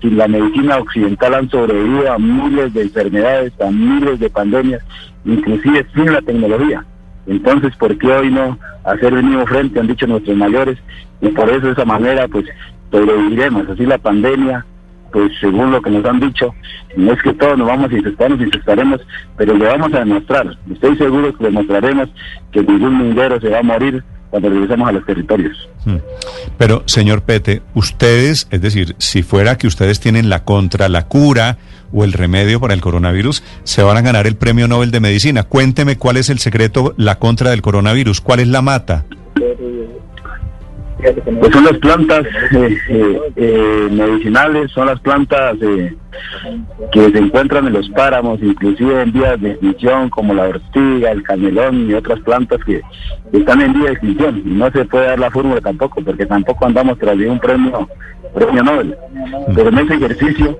sin 0.00 0.16
la 0.16 0.28
medicina 0.28 0.78
occidental 0.78 1.34
han 1.34 1.50
sobrevivido 1.50 2.12
a 2.12 2.18
miles 2.18 2.74
de 2.74 2.82
enfermedades, 2.82 3.52
a 3.60 3.70
miles 3.70 4.20
de 4.20 4.30
pandemias, 4.30 4.82
inclusive 5.24 5.86
sin 5.94 6.12
la 6.12 6.20
tecnología. 6.20 6.84
Entonces, 7.26 7.74
¿por 7.76 7.96
qué 7.96 8.08
hoy 8.08 8.30
no 8.30 8.58
hacer 8.84 9.14
el 9.14 9.22
mismo 9.22 9.46
frente? 9.46 9.80
Han 9.80 9.86
dicho 9.86 10.06
nuestros 10.06 10.36
mayores, 10.36 10.78
y 11.20 11.28
por 11.28 11.48
eso 11.48 11.66
de 11.66 11.72
esa 11.72 11.84
manera, 11.84 12.28
pues, 12.28 12.44
sobreviviremos. 12.90 13.68
Así 13.68 13.86
la 13.86 13.98
pandemia, 13.98 14.64
pues, 15.14 15.30
según 15.40 15.70
lo 15.70 15.80
que 15.80 15.90
nos 15.90 16.04
han 16.04 16.18
dicho, 16.18 16.52
no 16.96 17.12
es 17.12 17.22
que 17.22 17.32
todos 17.34 17.56
nos 17.56 17.68
vamos 17.68 17.88
a 17.88 17.94
infectar, 17.94 18.28
nos 18.28 18.40
infectaremos, 18.40 19.00
pero 19.36 19.56
le 19.56 19.64
vamos 19.64 19.94
a 19.94 20.00
demostrar, 20.00 20.58
estoy 20.72 20.96
seguro 20.96 21.32
que 21.38 21.44
demostraremos 21.44 22.08
que 22.50 22.64
ningún 22.64 22.98
minguero 22.98 23.40
se 23.40 23.48
va 23.48 23.60
a 23.60 23.62
morir 23.62 24.02
cuando 24.30 24.50
regresemos 24.50 24.88
a 24.88 24.92
los 24.92 25.06
territorios. 25.06 25.68
Mm. 25.84 25.98
Pero, 26.58 26.82
señor 26.86 27.22
Pete, 27.22 27.62
ustedes, 27.74 28.48
es 28.50 28.60
decir, 28.60 28.96
si 28.98 29.22
fuera 29.22 29.56
que 29.56 29.68
ustedes 29.68 30.00
tienen 30.00 30.28
la 30.28 30.42
contra, 30.42 30.88
la 30.88 31.06
cura 31.06 31.58
o 31.92 32.02
el 32.02 32.12
remedio 32.12 32.58
para 32.58 32.74
el 32.74 32.80
coronavirus, 32.80 33.44
se 33.62 33.84
van 33.84 33.96
a 33.96 34.00
ganar 34.00 34.26
el 34.26 34.34
premio 34.34 34.66
Nobel 34.66 34.90
de 34.90 34.98
Medicina. 34.98 35.44
Cuénteme 35.44 35.96
cuál 35.96 36.16
es 36.16 36.28
el 36.28 36.40
secreto, 36.40 36.92
la 36.96 37.20
contra 37.20 37.50
del 37.50 37.62
coronavirus, 37.62 38.20
cuál 38.20 38.40
es 38.40 38.48
la 38.48 38.62
mata. 38.62 39.04
Pues 40.96 41.52
son 41.52 41.64
las 41.64 41.78
plantas 41.78 42.24
eh, 42.52 42.78
eh, 42.88 43.20
eh, 43.36 43.88
medicinales, 43.90 44.70
son 44.70 44.86
las 44.86 45.00
plantas 45.00 45.56
que 46.92 47.10
se 47.10 47.18
encuentran 47.18 47.66
en 47.66 47.72
los 47.72 47.88
páramos, 47.90 48.40
inclusive 48.40 49.02
en 49.02 49.12
vías 49.12 49.40
de 49.40 49.50
extinción, 49.50 50.08
como 50.08 50.34
la 50.34 50.44
ortiga, 50.44 51.10
el 51.10 51.22
canelón 51.22 51.90
y 51.90 51.94
otras 51.94 52.20
plantas 52.20 52.60
que, 52.64 52.80
que 53.32 53.38
están 53.38 53.60
en 53.60 53.72
vía 53.72 53.86
de 53.86 53.92
extinción. 53.92 54.42
Y 54.44 54.50
no 54.50 54.70
se 54.70 54.84
puede 54.84 55.06
dar 55.06 55.18
la 55.18 55.30
fórmula 55.30 55.60
tampoco, 55.60 56.02
porque 56.02 56.26
tampoco 56.26 56.66
andamos 56.66 56.98
tras 56.98 57.18
de 57.18 57.28
un 57.28 57.40
premio, 57.40 57.88
premio 58.34 58.62
Nobel. 58.62 58.96
Pero 59.54 59.68
en 59.70 59.78
ese 59.78 59.94
ejercicio, 59.94 60.58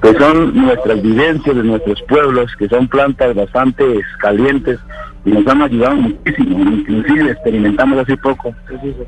pues 0.00 0.16
son 0.18 0.54
nuestras 0.54 1.02
vivencias 1.02 1.56
de 1.56 1.64
nuestros 1.64 2.00
pueblos, 2.02 2.54
que 2.56 2.68
son 2.68 2.86
plantas 2.86 3.34
bastante 3.34 3.84
calientes 4.20 4.78
nos 5.24 5.46
han 5.46 5.62
ayudado 5.62 5.96
muchísimo. 5.96 6.58
Inclusive 6.60 7.30
experimentamos 7.32 7.98
hace 7.98 8.16
poco 8.16 8.54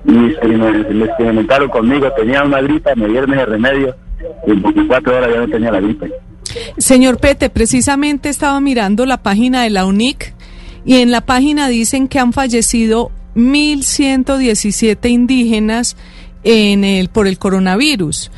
y 0.06 0.10
experiment- 0.12 0.88
lo 0.90 1.04
experimentaron 1.06 1.68
conmigo. 1.70 2.10
Tenía 2.16 2.42
una 2.44 2.60
gripa, 2.60 2.94
me 2.94 3.08
dieron 3.08 3.32
ese 3.34 3.46
remedio 3.46 3.96
y 4.46 4.50
en 4.50 4.62
24 4.62 5.16
horas 5.16 5.30
ya 5.32 5.40
no 5.40 5.48
tenía 5.48 5.70
la 5.72 5.80
gripe. 5.80 6.12
Señor 6.76 7.18
Pete, 7.18 7.48
precisamente 7.50 8.28
estaba 8.28 8.60
mirando 8.60 9.06
la 9.06 9.22
página 9.22 9.62
de 9.62 9.70
la 9.70 9.86
UNIC 9.86 10.34
y 10.84 10.96
en 10.96 11.10
la 11.10 11.22
página 11.22 11.68
dicen 11.68 12.08
que 12.08 12.18
han 12.18 12.32
fallecido 12.32 13.10
1.117 13.36 15.08
indígenas 15.10 15.96
en 16.44 16.84
el, 16.84 17.08
por 17.08 17.26
el 17.26 17.38
coronavirus. 17.38 18.30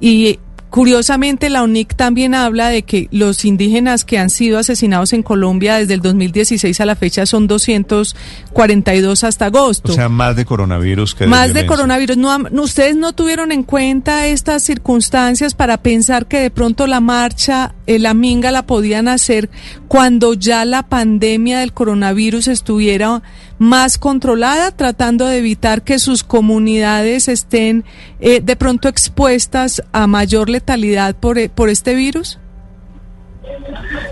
Y 0.00 0.38
curiosamente 0.76 1.48
la 1.48 1.62
UNIC 1.62 1.94
también 1.96 2.34
habla 2.34 2.68
de 2.68 2.82
que 2.82 3.08
los 3.10 3.46
indígenas 3.46 4.04
que 4.04 4.18
han 4.18 4.28
sido 4.28 4.58
asesinados 4.58 5.14
en 5.14 5.22
Colombia 5.22 5.76
desde 5.76 5.94
el 5.94 6.02
2016 6.02 6.78
a 6.82 6.84
la 6.84 6.94
fecha 6.96 7.24
son 7.24 7.46
242 7.46 9.24
hasta 9.24 9.46
agosto. 9.46 9.92
O 9.92 9.94
sea, 9.94 10.10
más 10.10 10.36
de 10.36 10.44
coronavirus 10.44 11.14
que 11.14 11.24
de 11.24 11.30
Más 11.30 11.54
de 11.54 11.64
coronavirus. 11.64 12.18
No, 12.18 12.30
han- 12.30 12.48
no, 12.52 12.60
¿Ustedes 12.64 12.94
no 12.94 13.14
tuvieron 13.14 13.52
en 13.52 13.62
cuenta 13.62 14.26
estas 14.26 14.64
circunstancias 14.64 15.54
para 15.54 15.78
pensar 15.78 16.26
que 16.26 16.40
de 16.40 16.50
pronto 16.50 16.86
la 16.86 17.00
marcha, 17.00 17.74
eh, 17.86 17.98
la 17.98 18.12
minga 18.12 18.50
la 18.50 18.66
podían 18.66 19.08
hacer 19.08 19.48
cuando 19.88 20.34
ya 20.34 20.66
la 20.66 20.82
pandemia 20.82 21.60
del 21.60 21.72
coronavirus 21.72 22.48
estuviera 22.48 23.22
más 23.58 23.98
controlada, 23.98 24.70
tratando 24.70 25.26
de 25.26 25.38
evitar 25.38 25.82
que 25.82 25.98
sus 25.98 26.24
comunidades 26.24 27.28
estén 27.28 27.84
eh, 28.20 28.40
de 28.40 28.56
pronto 28.56 28.88
expuestas 28.88 29.82
a 29.92 30.06
mayor 30.06 30.48
letalidad 30.48 31.16
por, 31.16 31.38
eh, 31.38 31.48
por 31.48 31.68
este 31.68 31.94
virus? 31.94 32.38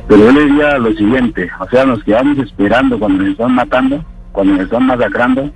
Pero 0.09 0.25
yo 0.25 0.33
le 0.33 0.45
diría 0.47 0.79
lo 0.79 0.93
siguiente, 0.95 1.51
o 1.59 1.69
sea, 1.69 1.85
nos 1.85 2.03
quedamos 2.05 2.39
esperando 2.39 2.99
cuando 2.99 3.23
nos 3.23 3.33
están 3.33 3.55
matando, 3.55 4.05
cuando 4.33 4.55
nos 4.55 4.63
están 4.65 4.87
masacrando, 4.87 5.51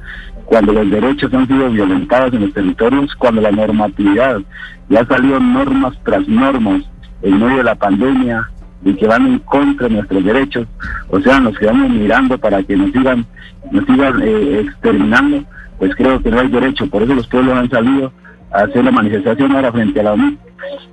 cuando 0.45 0.73
los 0.73 0.91
derechos 0.91 1.33
han 1.35 1.47
sido 1.47 1.71
violentados 1.71 2.33
en 2.33 2.41
los 2.41 2.55
territorios, 2.55 3.15
cuando 3.17 3.43
la 3.43 3.51
normatividad 3.51 4.41
ya 4.89 5.05
salió 5.07 5.39
normas 5.39 5.95
tras 6.05 6.27
normas 6.27 6.83
en 7.23 7.39
medio 7.39 7.59
de 7.59 7.65
la 7.65 7.75
pandemia 7.75 8.49
y 8.83 8.95
que 8.95 9.07
van 9.07 9.27
en 9.27 9.39
contra 9.41 9.89
de 9.89 9.95
nuestros 9.95 10.25
derechos, 10.25 10.67
o 11.11 11.21
sea, 11.21 11.41
nos 11.41 11.59
quedamos 11.59 11.91
mirando 11.91 12.39
para 12.39 12.63
que 12.63 12.77
nos 12.77 12.93
sigan, 12.93 13.27
nos 13.71 13.85
sigan 13.87 14.23
eh, 14.23 14.61
exterminando, 14.61 15.45
pues 15.79 15.95
creo 15.95 16.23
que 16.23 16.31
no 16.31 16.41
hay 16.41 16.49
derecho, 16.49 16.89
por 16.89 17.03
eso 17.03 17.15
los 17.15 17.27
pueblos 17.29 17.57
han 17.57 17.71
salido 17.71 18.13
a 18.51 18.63
hacer 18.63 18.85
la 18.85 18.91
manifestación 18.91 19.53
ahora 19.53 19.73
frente 19.73 20.01
a 20.01 20.05
la 20.05 20.13
ONU, 20.13 20.37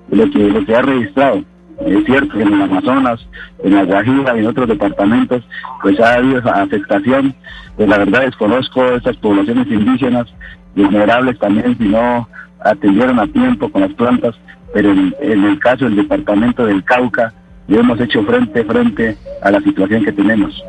lo 0.10 0.30
que, 0.32 0.40
lo 0.40 0.66
que 0.66 0.76
ha 0.76 0.82
registrado. 0.82 1.44
Es 1.86 2.06
cierto 2.06 2.38
que 2.38 2.44
en 2.44 2.54
el 2.54 2.62
Amazonas, 2.62 3.28
en 3.64 3.76
la 3.76 3.84
Guajira 3.84 4.36
y 4.36 4.40
en 4.40 4.48
otros 4.48 4.68
departamentos, 4.70 5.44
pues 5.82 6.00
ha 6.00 6.14
habido 6.14 6.42
afectación. 6.50 7.36
Pues 7.76 7.90
la 7.90 7.98
verdad 7.98 8.22
desconozco 8.22 8.86
estas 8.86 9.18
poblaciones 9.18 9.68
indígenas, 9.68 10.34
vulnerables 10.74 11.38
también, 11.38 11.78
si 11.78 11.90
no 11.90 12.30
atendieron 12.64 13.20
a 13.20 13.28
tiempo 13.28 13.70
con 13.70 13.82
las 13.82 13.94
plantas, 13.94 14.36
pero 14.74 14.92
en, 14.92 15.14
en 15.20 15.44
el 15.44 15.60
caso 15.60 15.86
del 15.86 15.98
departamento 15.98 16.66
del 16.66 16.84
Cauca, 16.86 17.34
ya 17.68 17.80
hemos 17.80 18.00
hecho 18.00 18.24
frente 18.24 18.64
frente 18.64 19.18
a 19.42 19.52
la 19.52 19.60
situación 19.62 20.06
que 20.06 20.12
tenemos. 20.12 20.64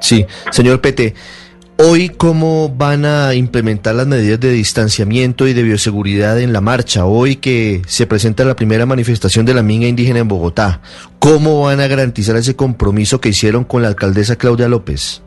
Sí, 0.00 0.26
señor 0.50 0.80
Pete, 0.80 1.14
hoy 1.80 2.08
cómo 2.08 2.68
van 2.68 3.04
a 3.04 3.34
implementar 3.34 3.94
las 3.94 4.06
medidas 4.06 4.40
de 4.40 4.50
distanciamiento 4.50 5.46
y 5.46 5.54
de 5.54 5.62
bioseguridad 5.62 6.40
en 6.40 6.52
la 6.52 6.60
marcha, 6.60 7.04
hoy 7.04 7.36
que 7.36 7.82
se 7.86 8.06
presenta 8.06 8.44
la 8.44 8.56
primera 8.56 8.84
manifestación 8.84 9.46
de 9.46 9.54
la 9.54 9.62
minga 9.62 9.86
indígena 9.86 10.18
en 10.18 10.28
Bogotá, 10.28 10.80
¿cómo 11.20 11.62
van 11.62 11.80
a 11.80 11.86
garantizar 11.86 12.36
ese 12.36 12.56
compromiso 12.56 13.20
que 13.20 13.28
hicieron 13.28 13.62
con 13.64 13.82
la 13.82 13.88
alcaldesa 13.88 14.36
Claudia 14.36 14.68
López? 14.68 15.22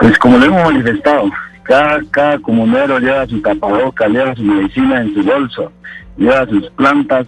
Pues 0.00 0.18
como 0.18 0.36
lo 0.38 0.46
hemos 0.46 0.64
manifestado, 0.64 1.30
cada, 1.62 2.00
cada 2.10 2.38
comunero 2.40 2.98
lleva 2.98 3.26
su 3.26 3.40
tapaboca, 3.40 4.08
lleva 4.08 4.34
su 4.34 4.42
medicina 4.42 5.00
en 5.00 5.14
su 5.14 5.22
bolso, 5.22 5.72
lleva 6.16 6.44
sus 6.46 6.68
plantas 6.70 7.26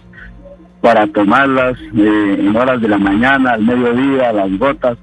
para 0.81 1.07
tomarlas 1.07 1.77
eh, 1.97 2.35
en 2.39 2.55
horas 2.55 2.81
de 2.81 2.89
la 2.89 2.97
mañana, 2.97 3.51
al 3.51 3.61
mediodía, 3.61 4.33
las 4.33 4.57
gotas. 4.59 4.97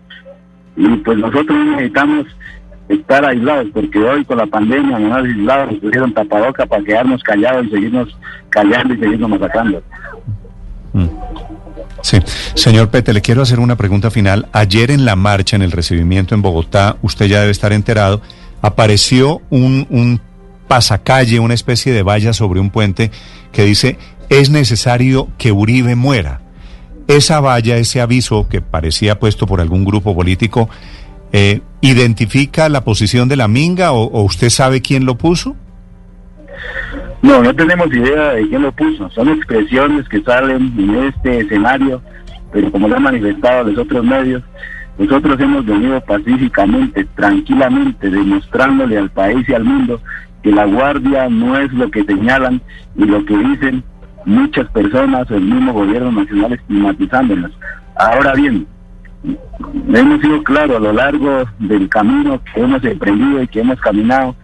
Y 0.77 0.89
pues 0.99 1.19
nosotros 1.19 1.57
necesitamos 1.67 2.27
estar 2.89 3.25
aislados, 3.25 3.69
porque 3.73 3.99
hoy 3.99 4.25
con 4.25 4.39
la 4.39 4.47
pandemia 4.47 4.99
nos 4.99 5.13
han 5.13 5.27
aislado, 5.27 5.67
nos 5.67 5.81
pusieron 5.81 6.13
tapaboca 6.13 6.67
para 6.67 6.85
quedarnos 6.85 7.23
callados 7.23 7.67
y 7.67 7.71
seguirnos 7.71 8.19
callando 8.51 8.95
y 8.95 8.99
seguirnos 8.99 9.31
masacrando. 9.31 9.83
Sí. 12.03 12.19
Señor 12.55 12.91
Pete, 12.91 13.13
le 13.13 13.23
quiero 13.23 13.43
hacer 13.43 13.59
una 13.59 13.77
pregunta 13.77 14.11
final. 14.11 14.47
Ayer 14.53 14.91
en 14.91 15.05
la 15.05 15.17
marcha, 15.17 15.57
en 15.57 15.63
el 15.63 15.73
recibimiento 15.73 16.35
en 16.35 16.43
Bogotá, 16.43 16.97
usted 17.03 17.27
ya 17.27 17.41
debe 17.41 17.51
estar 17.51 17.73
enterado, 17.73 18.21
apareció 18.61 19.41
un, 19.51 19.87
un 19.89 20.21
pasacalle, 20.69 21.41
una 21.41 21.55
especie 21.55 21.93
de 21.93 22.03
valla 22.03 22.33
sobre 22.33 22.61
un 22.61 22.71
puente 22.71 23.11
que 23.53 23.65
dice, 23.65 23.99
es 24.29 24.51
necesario 24.51 25.29
que 25.39 25.51
Uribe 25.53 25.95
muera. 25.95 26.41
Esa 27.09 27.41
valla, 27.41 27.77
ese 27.77 28.01
aviso 28.01 28.49
que 28.49 28.61
parecía 28.61 29.19
puesto 29.19 29.47
por 29.47 29.61
algún 29.61 29.85
grupo 29.85 30.15
político, 30.15 30.69
eh, 31.33 31.61
¿identifica 31.81 32.69
la 32.69 32.85
posición 32.85 33.29
de 33.29 33.37
la 33.37 33.49
Minga 33.49 33.93
o, 33.93 34.23
usted 34.23 34.51
sabe 34.51 34.81
quién 34.81 35.05
lo 35.05 35.17
puso? 35.17 35.57
No, 37.23 37.43
no 37.43 37.55
tenemos 37.55 37.89
idea 37.89 38.33
de 38.33 38.49
quién 38.49 38.63
lo 38.63 38.73
puso. 38.73 39.11
Son 39.11 39.29
expresiones 39.29 40.09
que 40.09 40.21
salen 40.23 40.73
en 40.79 41.05
este 41.05 41.41
escenario 41.41 42.03
pero 42.55 42.71
como 42.71 42.87
lo 42.87 42.97
han 42.97 43.03
manifestado 43.03 43.65
los 43.65 43.79
otros 43.79 44.05
medios, 44.05 44.41
nosotros 44.97 45.39
hemos 45.41 45.67
venido 45.67 46.01
pacíficamente, 46.03 47.05
tranquilamente, 47.17 48.09
demostrándole 48.09 48.97
al 48.97 49.11
país 49.11 49.45
y 49.49 49.55
al 49.55 49.65
mundo 49.65 50.01
que 50.41 50.53
la 50.53 50.65
guardia 50.65 51.29
no 51.29 51.59
es 51.59 51.73
lo 51.73 51.91
que 51.91 52.05
señalan 52.05 52.63
y 52.97 53.07
lo 53.07 53.25
que 53.25 53.37
dicen 53.37 53.83
muchas 54.27 54.69
personas 54.71 55.31
el 55.31 55.43
mismo 55.43 55.73
gobierno 55.73 56.13
nacional 56.13 56.53
estigmatizándonos. 56.53 57.53
Ahora 57.97 58.35
bien, 58.35 58.67
hemos 59.89 60.21
sido 60.21 60.43
claros 60.43 60.77
a 60.77 60.81
lo 60.81 60.93
largo 60.93 61.45
del 61.59 61.89
camino 61.89 62.41
que 62.53 62.61
hemos 62.61 62.85
emprendido 62.85 63.43
y 63.43 63.49
que 63.49 63.61
hemos 63.61 63.81
caminado. 63.81 64.35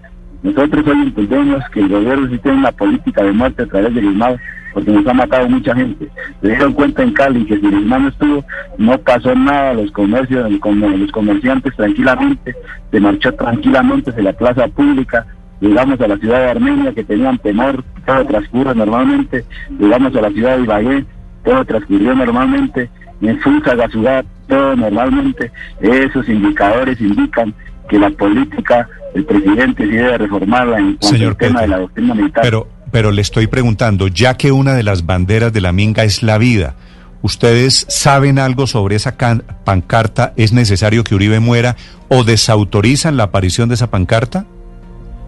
Nosotros 0.42 0.86
hoy 0.86 1.02
entendemos 1.02 1.62
que 1.72 1.80
el 1.80 1.88
gobierno 1.88 2.28
sí 2.28 2.38
tiene 2.38 2.58
una 2.58 2.72
política 2.72 3.22
de 3.22 3.32
muerte 3.32 3.62
a 3.62 3.66
través 3.66 3.94
del 3.94 4.04
IMAO 4.04 4.36
porque 4.72 4.90
nos 4.92 5.06
ha 5.06 5.12
matado 5.12 5.48
mucha 5.48 5.74
gente. 5.74 6.08
Se 6.40 6.48
dieron 6.48 6.72
cuenta 6.72 7.02
en 7.02 7.12
Cali 7.12 7.44
que 7.44 7.58
si 7.58 7.66
el 7.66 7.80
IMAO 7.80 8.00
no 8.00 8.08
estuvo, 8.08 8.44
no 8.78 8.98
pasó 8.98 9.34
nada, 9.34 9.74
los 9.74 9.90
comercios, 9.90 10.50
los 10.50 11.12
comerciantes 11.12 11.74
tranquilamente, 11.76 12.54
se 12.90 13.00
marchó 13.00 13.32
tranquilamente 13.34 14.12
de 14.12 14.22
la 14.22 14.32
plaza 14.32 14.68
pública, 14.68 15.26
llegamos 15.60 16.00
a 16.00 16.08
la 16.08 16.16
ciudad 16.16 16.40
de 16.40 16.50
Armenia 16.50 16.92
que 16.92 17.04
tenían 17.04 17.38
temor, 17.38 17.84
todo 18.06 18.24
transcurre 18.26 18.74
normalmente, 18.74 19.44
llegamos 19.78 20.14
a 20.16 20.20
la 20.20 20.30
ciudad 20.30 20.56
de 20.56 20.62
Ibagué, 20.64 21.04
todo 21.44 21.64
transcurrió 21.64 22.14
normalmente, 22.14 22.90
en 23.20 23.38
Fusagasugá, 23.40 24.24
todo 24.48 24.76
normalmente, 24.76 25.52
esos 25.80 26.28
indicadores 26.28 27.00
indican 27.00 27.54
que 27.88 27.98
la 27.98 28.10
política, 28.10 28.88
el 29.14 29.24
presidente 29.24 29.84
sí 29.84 29.90
debe 29.90 30.18
reformarla 30.18 30.78
en 30.78 30.96
cuanto 30.96 31.28
al 31.28 31.36
tema 31.36 31.60
de 31.62 31.68
la 31.68 31.78
doctrina 31.78 32.14
militar. 32.14 32.42
Pero, 32.42 32.68
pero 32.90 33.10
le 33.10 33.20
estoy 33.20 33.46
preguntando, 33.46 34.08
ya 34.08 34.36
que 34.36 34.52
una 34.52 34.74
de 34.74 34.82
las 34.82 35.06
banderas 35.06 35.52
de 35.52 35.60
la 35.60 35.72
Minga 35.72 36.04
es 36.04 36.22
la 36.22 36.38
vida, 36.38 36.76
¿ustedes 37.22 37.86
saben 37.88 38.38
algo 38.38 38.66
sobre 38.66 38.96
esa 38.96 39.16
pancarta? 39.64 40.32
¿Es 40.36 40.52
necesario 40.52 41.04
que 41.04 41.14
Uribe 41.14 41.40
muera 41.40 41.76
o 42.08 42.24
desautorizan 42.24 43.16
la 43.16 43.24
aparición 43.24 43.68
de 43.68 43.74
esa 43.74 43.90
pancarta? 43.90 44.46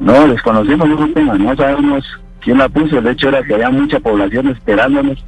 No, 0.03 0.27
desconocemos 0.27 0.89
ese 0.91 1.13
tema, 1.13 1.35
no 1.35 1.55
sabemos 1.55 2.05
quién 2.41 2.59
la 2.59 2.69
puso. 2.69 3.01
De 3.01 3.13
hecho, 3.13 3.29
era 3.29 3.43
que 3.45 3.55
había 3.55 3.71
mucha 3.71 4.01
población 4.01 4.49
esperándonos 4.49 5.25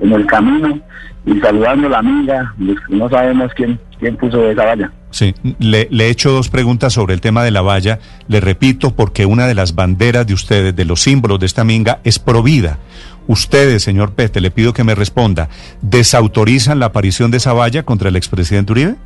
en 0.00 0.12
el 0.12 0.26
camino 0.26 0.80
y 1.24 1.38
saludando 1.40 1.86
a 1.86 1.90
la 1.90 1.98
amiga. 1.98 2.54
No 2.88 3.08
sabemos 3.08 3.52
quién, 3.54 3.78
quién 4.00 4.16
puso 4.16 4.50
esa 4.50 4.64
valla. 4.64 4.90
Sí, 5.10 5.32
le, 5.60 5.86
le 5.90 6.06
he 6.06 6.10
hecho 6.10 6.32
dos 6.32 6.50
preguntas 6.50 6.92
sobre 6.92 7.14
el 7.14 7.20
tema 7.20 7.44
de 7.44 7.52
la 7.52 7.62
valla. 7.62 8.00
Le 8.26 8.40
repito, 8.40 8.94
porque 8.96 9.26
una 9.26 9.46
de 9.46 9.54
las 9.54 9.74
banderas 9.74 10.26
de 10.26 10.34
ustedes, 10.34 10.74
de 10.74 10.84
los 10.84 11.02
símbolos 11.02 11.38
de 11.38 11.46
esta 11.46 11.64
minga, 11.64 12.00
es 12.02 12.18
provida. 12.18 12.78
Ustedes, 13.28 13.82
señor 13.82 14.12
Pete, 14.12 14.40
le 14.40 14.50
pido 14.50 14.72
que 14.72 14.84
me 14.84 14.94
responda, 14.94 15.48
¿desautorizan 15.82 16.78
la 16.78 16.86
aparición 16.86 17.30
de 17.30 17.38
esa 17.38 17.52
valla 17.52 17.84
contra 17.84 18.08
el 18.08 18.16
expresidente 18.16 18.72
Uribe? 18.72 18.96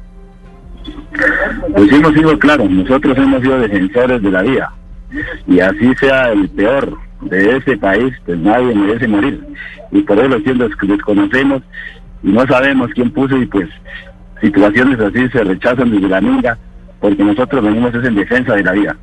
Pues 1.74 1.92
hemos 1.92 2.12
sido 2.14 2.38
claros, 2.38 2.70
nosotros 2.70 3.16
hemos 3.16 3.40
sido 3.42 3.58
defensores 3.58 4.22
de 4.22 4.30
la 4.30 4.42
vida. 4.42 4.72
Y 5.46 5.60
así 5.60 5.94
sea 5.96 6.32
el 6.32 6.48
peor 6.48 6.98
de 7.22 7.56
ese 7.56 7.76
país, 7.76 8.14
pues 8.24 8.38
nadie 8.38 8.74
merece 8.74 9.08
morir. 9.08 9.44
Y 9.90 10.02
por 10.02 10.18
eso 10.18 10.28
los 10.54 10.76
que 10.76 10.86
desconocemos 10.86 11.62
y 12.22 12.28
no 12.28 12.46
sabemos 12.46 12.90
quién 12.94 13.10
puso 13.10 13.36
y 13.36 13.46
pues 13.46 13.68
situaciones 14.40 14.98
así 15.00 15.28
se 15.28 15.44
rechazan 15.44 15.90
desde 15.90 16.08
la 16.08 16.20
minga 16.20 16.58
porque 17.00 17.22
nosotros 17.24 17.64
venimos 17.64 17.94
es 17.94 18.04
en 18.04 18.14
defensa 18.14 18.54
de 18.54 18.62
la 18.62 18.72
vida. 18.72 18.96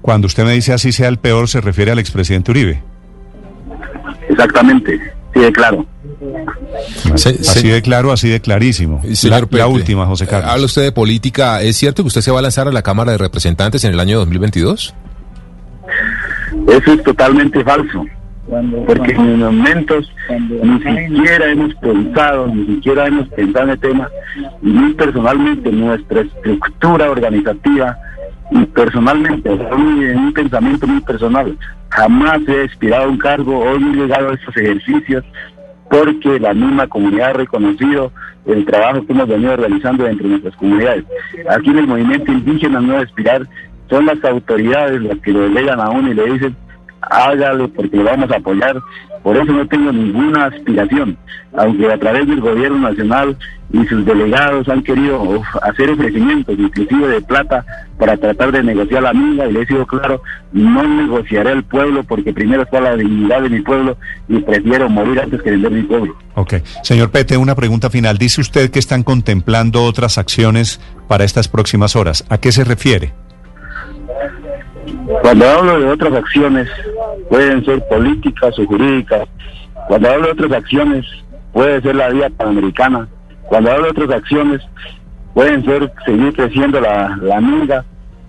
Cuando 0.00 0.26
usted 0.26 0.44
me 0.44 0.52
dice 0.52 0.72
así 0.72 0.92
sea 0.92 1.08
el 1.08 1.18
peor, 1.18 1.48
se 1.48 1.60
refiere 1.60 1.92
al 1.92 1.98
expresidente 1.98 2.50
Uribe. 2.50 2.82
Exactamente, 4.28 4.98
sí, 5.34 5.40
de 5.40 5.52
claro. 5.52 5.86
así 7.14 7.68
de 7.68 7.82
claro, 7.82 8.12
así 8.12 8.28
de 8.28 8.40
clarísimo. 8.40 9.02
Señor 9.12 9.48
la, 9.52 9.58
la, 9.58 9.66
última, 9.68 10.06
José 10.06 10.26
Carlos. 10.26 10.50
Habla 10.50 10.66
usted 10.66 10.82
de 10.82 10.92
política. 10.92 11.62
¿Es 11.62 11.76
cierto 11.76 12.02
que 12.02 12.08
usted 12.08 12.22
se 12.22 12.30
va 12.30 12.38
a 12.38 12.42
lanzar 12.42 12.66
a 12.66 12.72
la 12.72 12.82
Cámara 12.82 13.12
de 13.12 13.18
Representantes 13.18 13.84
en 13.84 13.92
el 13.92 14.00
año 14.00 14.18
2022? 14.18 14.94
Eso 16.68 16.92
es 16.92 17.02
totalmente 17.02 17.62
falso. 17.64 18.04
Porque 18.86 19.12
en 19.12 19.38
momentos 19.38 20.12
ni 20.28 20.78
siquiera 20.78 21.50
hemos 21.50 21.74
pensado, 21.76 22.48
ni 22.48 22.66
siquiera 22.66 23.06
hemos 23.06 23.28
pensado 23.28 23.66
en 23.66 23.70
el 23.70 23.78
tema, 23.78 24.08
y 24.62 24.66
muy 24.66 24.94
personalmente 24.94 25.70
nuestra 25.70 26.22
estructura 26.22 27.10
organizativa, 27.10 27.96
y 28.50 28.64
personalmente, 28.66 29.48
en 29.50 30.18
un 30.18 30.32
pensamiento 30.34 30.86
muy 30.86 31.00
personal, 31.00 31.56
jamás 31.88 32.40
he 32.48 32.64
aspirado 32.64 33.04
a 33.04 33.08
un 33.08 33.18
cargo, 33.18 33.58
hoy 33.58 33.82
he 33.82 33.96
llegado 33.96 34.30
a 34.30 34.34
estos 34.34 34.56
ejercicios, 34.56 35.24
porque 35.88 36.40
la 36.40 36.52
misma 36.52 36.86
comunidad 36.88 37.30
ha 37.30 37.34
reconocido 37.34 38.12
el 38.46 38.64
trabajo 38.64 39.06
que 39.06 39.12
hemos 39.12 39.28
venido 39.28 39.56
realizando 39.56 40.06
entre 40.06 40.26
nuestras 40.26 40.56
comunidades. 40.56 41.04
Aquí 41.48 41.70
en 41.70 41.78
el 41.78 41.86
movimiento 41.86 42.32
indígena 42.32 42.80
no 42.80 42.98
aspirar, 42.98 43.46
son 43.92 44.06
las 44.06 44.24
autoridades 44.24 45.02
las 45.02 45.18
que 45.18 45.32
lo 45.32 45.40
delegan 45.40 45.78
a 45.78 45.90
uno 45.90 46.10
y 46.10 46.14
le 46.14 46.32
dicen, 46.32 46.56
hágalo 47.02 47.68
porque 47.68 47.98
lo 47.98 48.04
vamos 48.04 48.30
a 48.30 48.36
apoyar. 48.36 48.80
Por 49.22 49.36
eso 49.36 49.52
no 49.52 49.68
tengo 49.68 49.92
ninguna 49.92 50.46
aspiración, 50.46 51.16
aunque 51.56 51.92
a 51.92 51.98
través 51.98 52.26
del 52.26 52.40
gobierno 52.40 52.78
nacional 52.78 53.36
y 53.70 53.86
sus 53.86 54.04
delegados 54.04 54.68
han 54.68 54.82
querido 54.82 55.42
hacer 55.62 55.90
ofrecimientos, 55.90 56.58
inclusive 56.58 57.06
de 57.06 57.20
plata, 57.20 57.64
para 57.98 58.16
tratar 58.16 58.50
de 58.50 58.62
negociar 58.62 59.02
la 59.02 59.12
minga, 59.12 59.46
y 59.46 59.52
le 59.52 59.62
he 59.62 59.66
sido 59.66 59.86
claro, 59.86 60.22
no 60.52 60.82
negociaré 60.82 61.50
al 61.50 61.62
pueblo 61.62 62.02
porque 62.02 62.32
primero 62.32 62.62
está 62.62 62.80
la 62.80 62.96
dignidad 62.96 63.42
de 63.42 63.50
mi 63.50 63.60
pueblo 63.60 63.96
y 64.28 64.38
prefiero 64.40 64.88
morir 64.88 65.20
antes 65.20 65.40
que 65.42 65.50
vender 65.50 65.70
mi 65.70 65.82
pueblo. 65.82 66.16
Ok. 66.34 66.54
Señor 66.82 67.10
Pete, 67.10 67.36
una 67.36 67.54
pregunta 67.54 67.90
final. 67.90 68.18
Dice 68.18 68.40
usted 68.40 68.70
que 68.70 68.78
están 68.78 69.02
contemplando 69.02 69.84
otras 69.84 70.18
acciones 70.18 70.80
para 71.06 71.24
estas 71.24 71.46
próximas 71.46 71.94
horas. 71.94 72.24
¿A 72.28 72.38
qué 72.38 72.50
se 72.50 72.64
refiere? 72.64 73.12
Cuando 75.20 75.48
hablo 75.48 75.80
de 75.80 75.90
otras 75.90 76.14
acciones, 76.14 76.68
pueden 77.28 77.64
ser 77.64 77.86
políticas 77.88 78.58
o 78.58 78.66
jurídicas. 78.66 79.28
Cuando 79.88 80.10
hablo 80.10 80.26
de 80.26 80.32
otras 80.32 80.52
acciones, 80.52 81.04
puede 81.52 81.80
ser 81.82 81.96
la 81.96 82.08
vía 82.08 82.30
panamericana. 82.30 83.08
Cuando 83.42 83.70
hablo 83.70 83.84
de 83.84 83.90
otras 83.90 84.10
acciones, 84.10 84.62
pueden 85.34 85.64
ser 85.64 85.92
seguir 86.06 86.32
creciendo 86.34 86.80
la, 86.80 87.16
la 87.20 87.40
minga. 87.40 87.84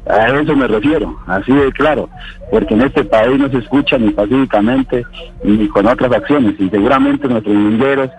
A 0.09 0.27
eso 0.27 0.53
me 0.53 0.67
refiero, 0.67 1.17
así 1.27 1.53
de 1.53 1.71
claro, 1.71 2.09
porque 2.51 2.73
en 2.73 2.81
este 2.81 3.05
país 3.05 3.39
no 3.39 3.49
se 3.49 3.59
escucha 3.59 3.97
ni 3.97 4.09
pacíficamente 4.09 5.05
ni 5.45 5.69
con 5.69 5.87
otras 5.87 6.11
acciones 6.11 6.55
y 6.59 6.69
seguramente 6.69 7.29
nuestros 7.29 7.55
mingueros 7.55 8.09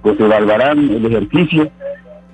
pues 0.00 0.18
evaluarán 0.18 0.78
el 0.88 1.04
ejercicio 1.04 1.70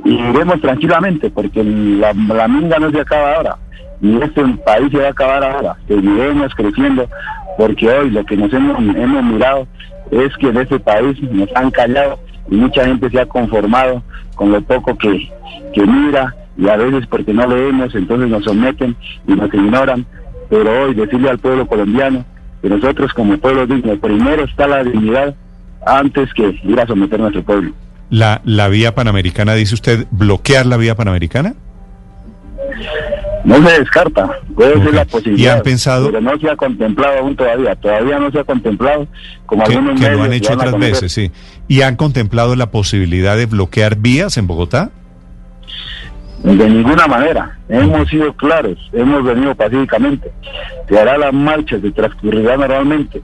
y 0.04 0.14
iremos 0.14 0.60
tranquilamente 0.60 1.28
porque 1.28 1.64
la, 1.64 2.12
la 2.12 2.46
minga 2.46 2.78
no 2.78 2.92
se 2.92 3.00
acaba 3.00 3.34
ahora 3.34 3.56
y 4.00 4.16
este 4.22 4.42
país 4.64 4.90
se 4.90 4.98
va 4.98 5.06
a 5.06 5.10
acabar 5.10 5.44
ahora, 5.44 5.76
seguiremos 5.86 6.54
creciendo, 6.54 7.08
porque 7.58 7.88
hoy 7.88 8.10
lo 8.10 8.24
que 8.24 8.36
nos 8.36 8.52
hemos, 8.52 8.78
hemos 8.78 9.22
mirado 9.24 9.66
es 10.10 10.34
que 10.38 10.48
en 10.48 10.56
este 10.56 10.78
país 10.80 11.20
nos 11.22 11.48
han 11.54 11.70
callado 11.70 12.18
y 12.50 12.56
mucha 12.56 12.84
gente 12.84 13.10
se 13.10 13.20
ha 13.20 13.26
conformado 13.26 14.02
con 14.34 14.52
lo 14.52 14.60
poco 14.62 14.96
que, 14.96 15.30
que 15.72 15.86
mira 15.86 16.34
y 16.56 16.68
a 16.68 16.76
veces 16.76 17.06
porque 17.06 17.32
no 17.32 17.46
leemos 17.46 17.94
entonces 17.94 18.28
nos 18.28 18.44
someten 18.44 18.96
y 19.26 19.32
nos 19.32 19.52
ignoran, 19.52 20.06
pero 20.48 20.82
hoy 20.82 20.94
decirle 20.94 21.30
al 21.30 21.38
pueblo 21.38 21.66
colombiano 21.66 22.24
que 22.62 22.68
nosotros 22.68 23.12
como 23.12 23.38
pueblo 23.38 23.66
digno, 23.66 23.98
primero 23.98 24.44
está 24.44 24.66
la 24.66 24.82
dignidad 24.82 25.34
antes 25.86 26.32
que 26.34 26.60
ir 26.64 26.80
a 26.80 26.86
someter 26.86 27.20
a 27.20 27.22
nuestro 27.22 27.42
pueblo. 27.42 27.72
La, 28.10 28.40
la 28.44 28.68
vía 28.68 28.94
panamericana, 28.94 29.54
dice 29.54 29.74
usted, 29.74 30.06
bloquear 30.10 30.66
la 30.66 30.76
vía 30.76 30.94
panamericana? 30.94 31.54
No 33.44 33.56
se 33.66 33.78
descarta, 33.78 34.38
puede 34.54 34.82
ser 34.82 34.94
la 34.94 35.04
posibilidad. 35.04 35.54
¿Y 35.54 35.56
han 35.56 35.62
pensado? 35.62 36.06
Pero 36.06 36.20
no 36.20 36.38
se 36.38 36.50
ha 36.50 36.56
contemplado 36.56 37.18
aún 37.18 37.36
todavía, 37.36 37.74
todavía 37.76 38.18
no 38.18 38.30
se 38.30 38.40
ha 38.40 38.44
contemplado 38.44 39.06
como 39.46 39.64
que, 39.64 39.72
algunos 39.72 40.00
que 40.00 40.10
lo 40.10 40.22
han 40.22 40.32
hecho 40.32 40.52
otras 40.52 40.78
veces, 40.78 41.12
sí. 41.12 41.30
¿Y 41.66 41.82
han 41.82 41.96
contemplado 41.96 42.54
la 42.56 42.70
posibilidad 42.70 43.36
de 43.36 43.46
bloquear 43.46 43.96
vías 43.96 44.36
en 44.36 44.46
Bogotá? 44.46 44.90
De 46.42 46.68
ninguna 46.68 47.06
manera, 47.06 47.58
hemos 47.68 48.08
sido 48.08 48.32
claros, 48.34 48.78
hemos 48.92 49.22
venido 49.24 49.54
pacíficamente, 49.54 50.30
se 50.88 50.98
hará 50.98 51.18
las 51.18 51.34
marchas, 51.34 51.82
se 51.82 51.90
transcurrirá 51.90 52.56
normalmente. 52.56 53.22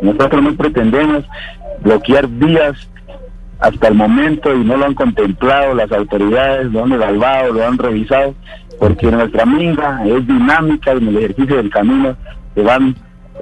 Nosotros 0.00 0.42
no 0.42 0.54
pretendemos 0.56 1.24
bloquear 1.82 2.26
vías 2.26 2.88
hasta 3.60 3.88
el 3.88 3.94
momento 3.94 4.54
y 4.54 4.64
no 4.64 4.76
lo 4.76 4.86
han 4.86 4.94
contemplado 4.94 5.74
las 5.74 5.90
autoridades, 5.92 6.70
lo 6.72 6.84
han 6.84 6.92
evaluado, 6.92 7.52
lo 7.52 7.66
han 7.66 7.78
revisado 7.78 8.34
porque 8.78 9.10
nuestra 9.10 9.44
minga 9.46 10.02
es 10.04 10.26
dinámica 10.26 10.92
en 10.92 11.08
el 11.08 11.16
ejercicio 11.18 11.56
del 11.56 11.70
camino 11.70 12.16
se 12.54 12.62
van 12.62 12.94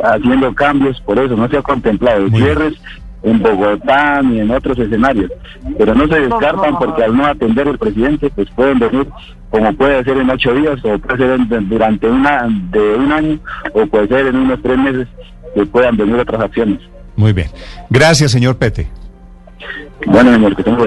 haciendo 0.03 0.55
cambios, 0.55 1.01
por 1.03 1.18
eso 1.18 1.37
no 1.37 1.49
se 1.49 1.59
ha 1.59 1.62
contemplado 1.62 2.29
cierres 2.31 2.75
en 3.23 3.40
Bogotá 3.40 4.23
ni 4.23 4.40
en 4.40 4.51
otros 4.51 4.79
escenarios, 4.79 5.31
pero 5.79 5.95
no 5.95 6.07
se 6.09 6.21
descartan 6.21 6.79
porque 6.79 7.05
al 7.05 7.16
no 7.16 7.27
atender 7.27 7.68
el 7.68 7.79
presidente, 7.79 8.31
pues 8.31 8.49
pueden 8.51 8.79
venir 8.79 9.07
como 9.51 9.73
puede 9.75 10.03
ser 10.03 10.16
en 10.16 10.31
ocho 10.31 10.55
días 10.55 10.83
o 10.83 10.99
puede 10.99 11.18
ser 11.18 11.38
durante 11.68 12.09
una 12.09 12.49
de 12.71 12.95
un 12.95 13.12
año 13.12 13.38
o 13.75 13.87
puede 13.87 14.09
ser 14.09 14.27
en 14.27 14.37
unos 14.37 14.61
tres 14.62 14.79
meses 14.79 15.09
que 15.55 15.66
puedan 15.66 15.97
venir 15.97 16.16
otras 16.16 16.40
acciones. 16.40 16.81
Muy 17.16 17.35
bien. 17.35 17.49
Gracias, 17.90 18.33
señor 18.33 18.57
Pete. 18.57 18.88
Bueno, 20.07 20.33
señor, 20.33 20.57
que 20.57 20.62
tengo 20.62 20.87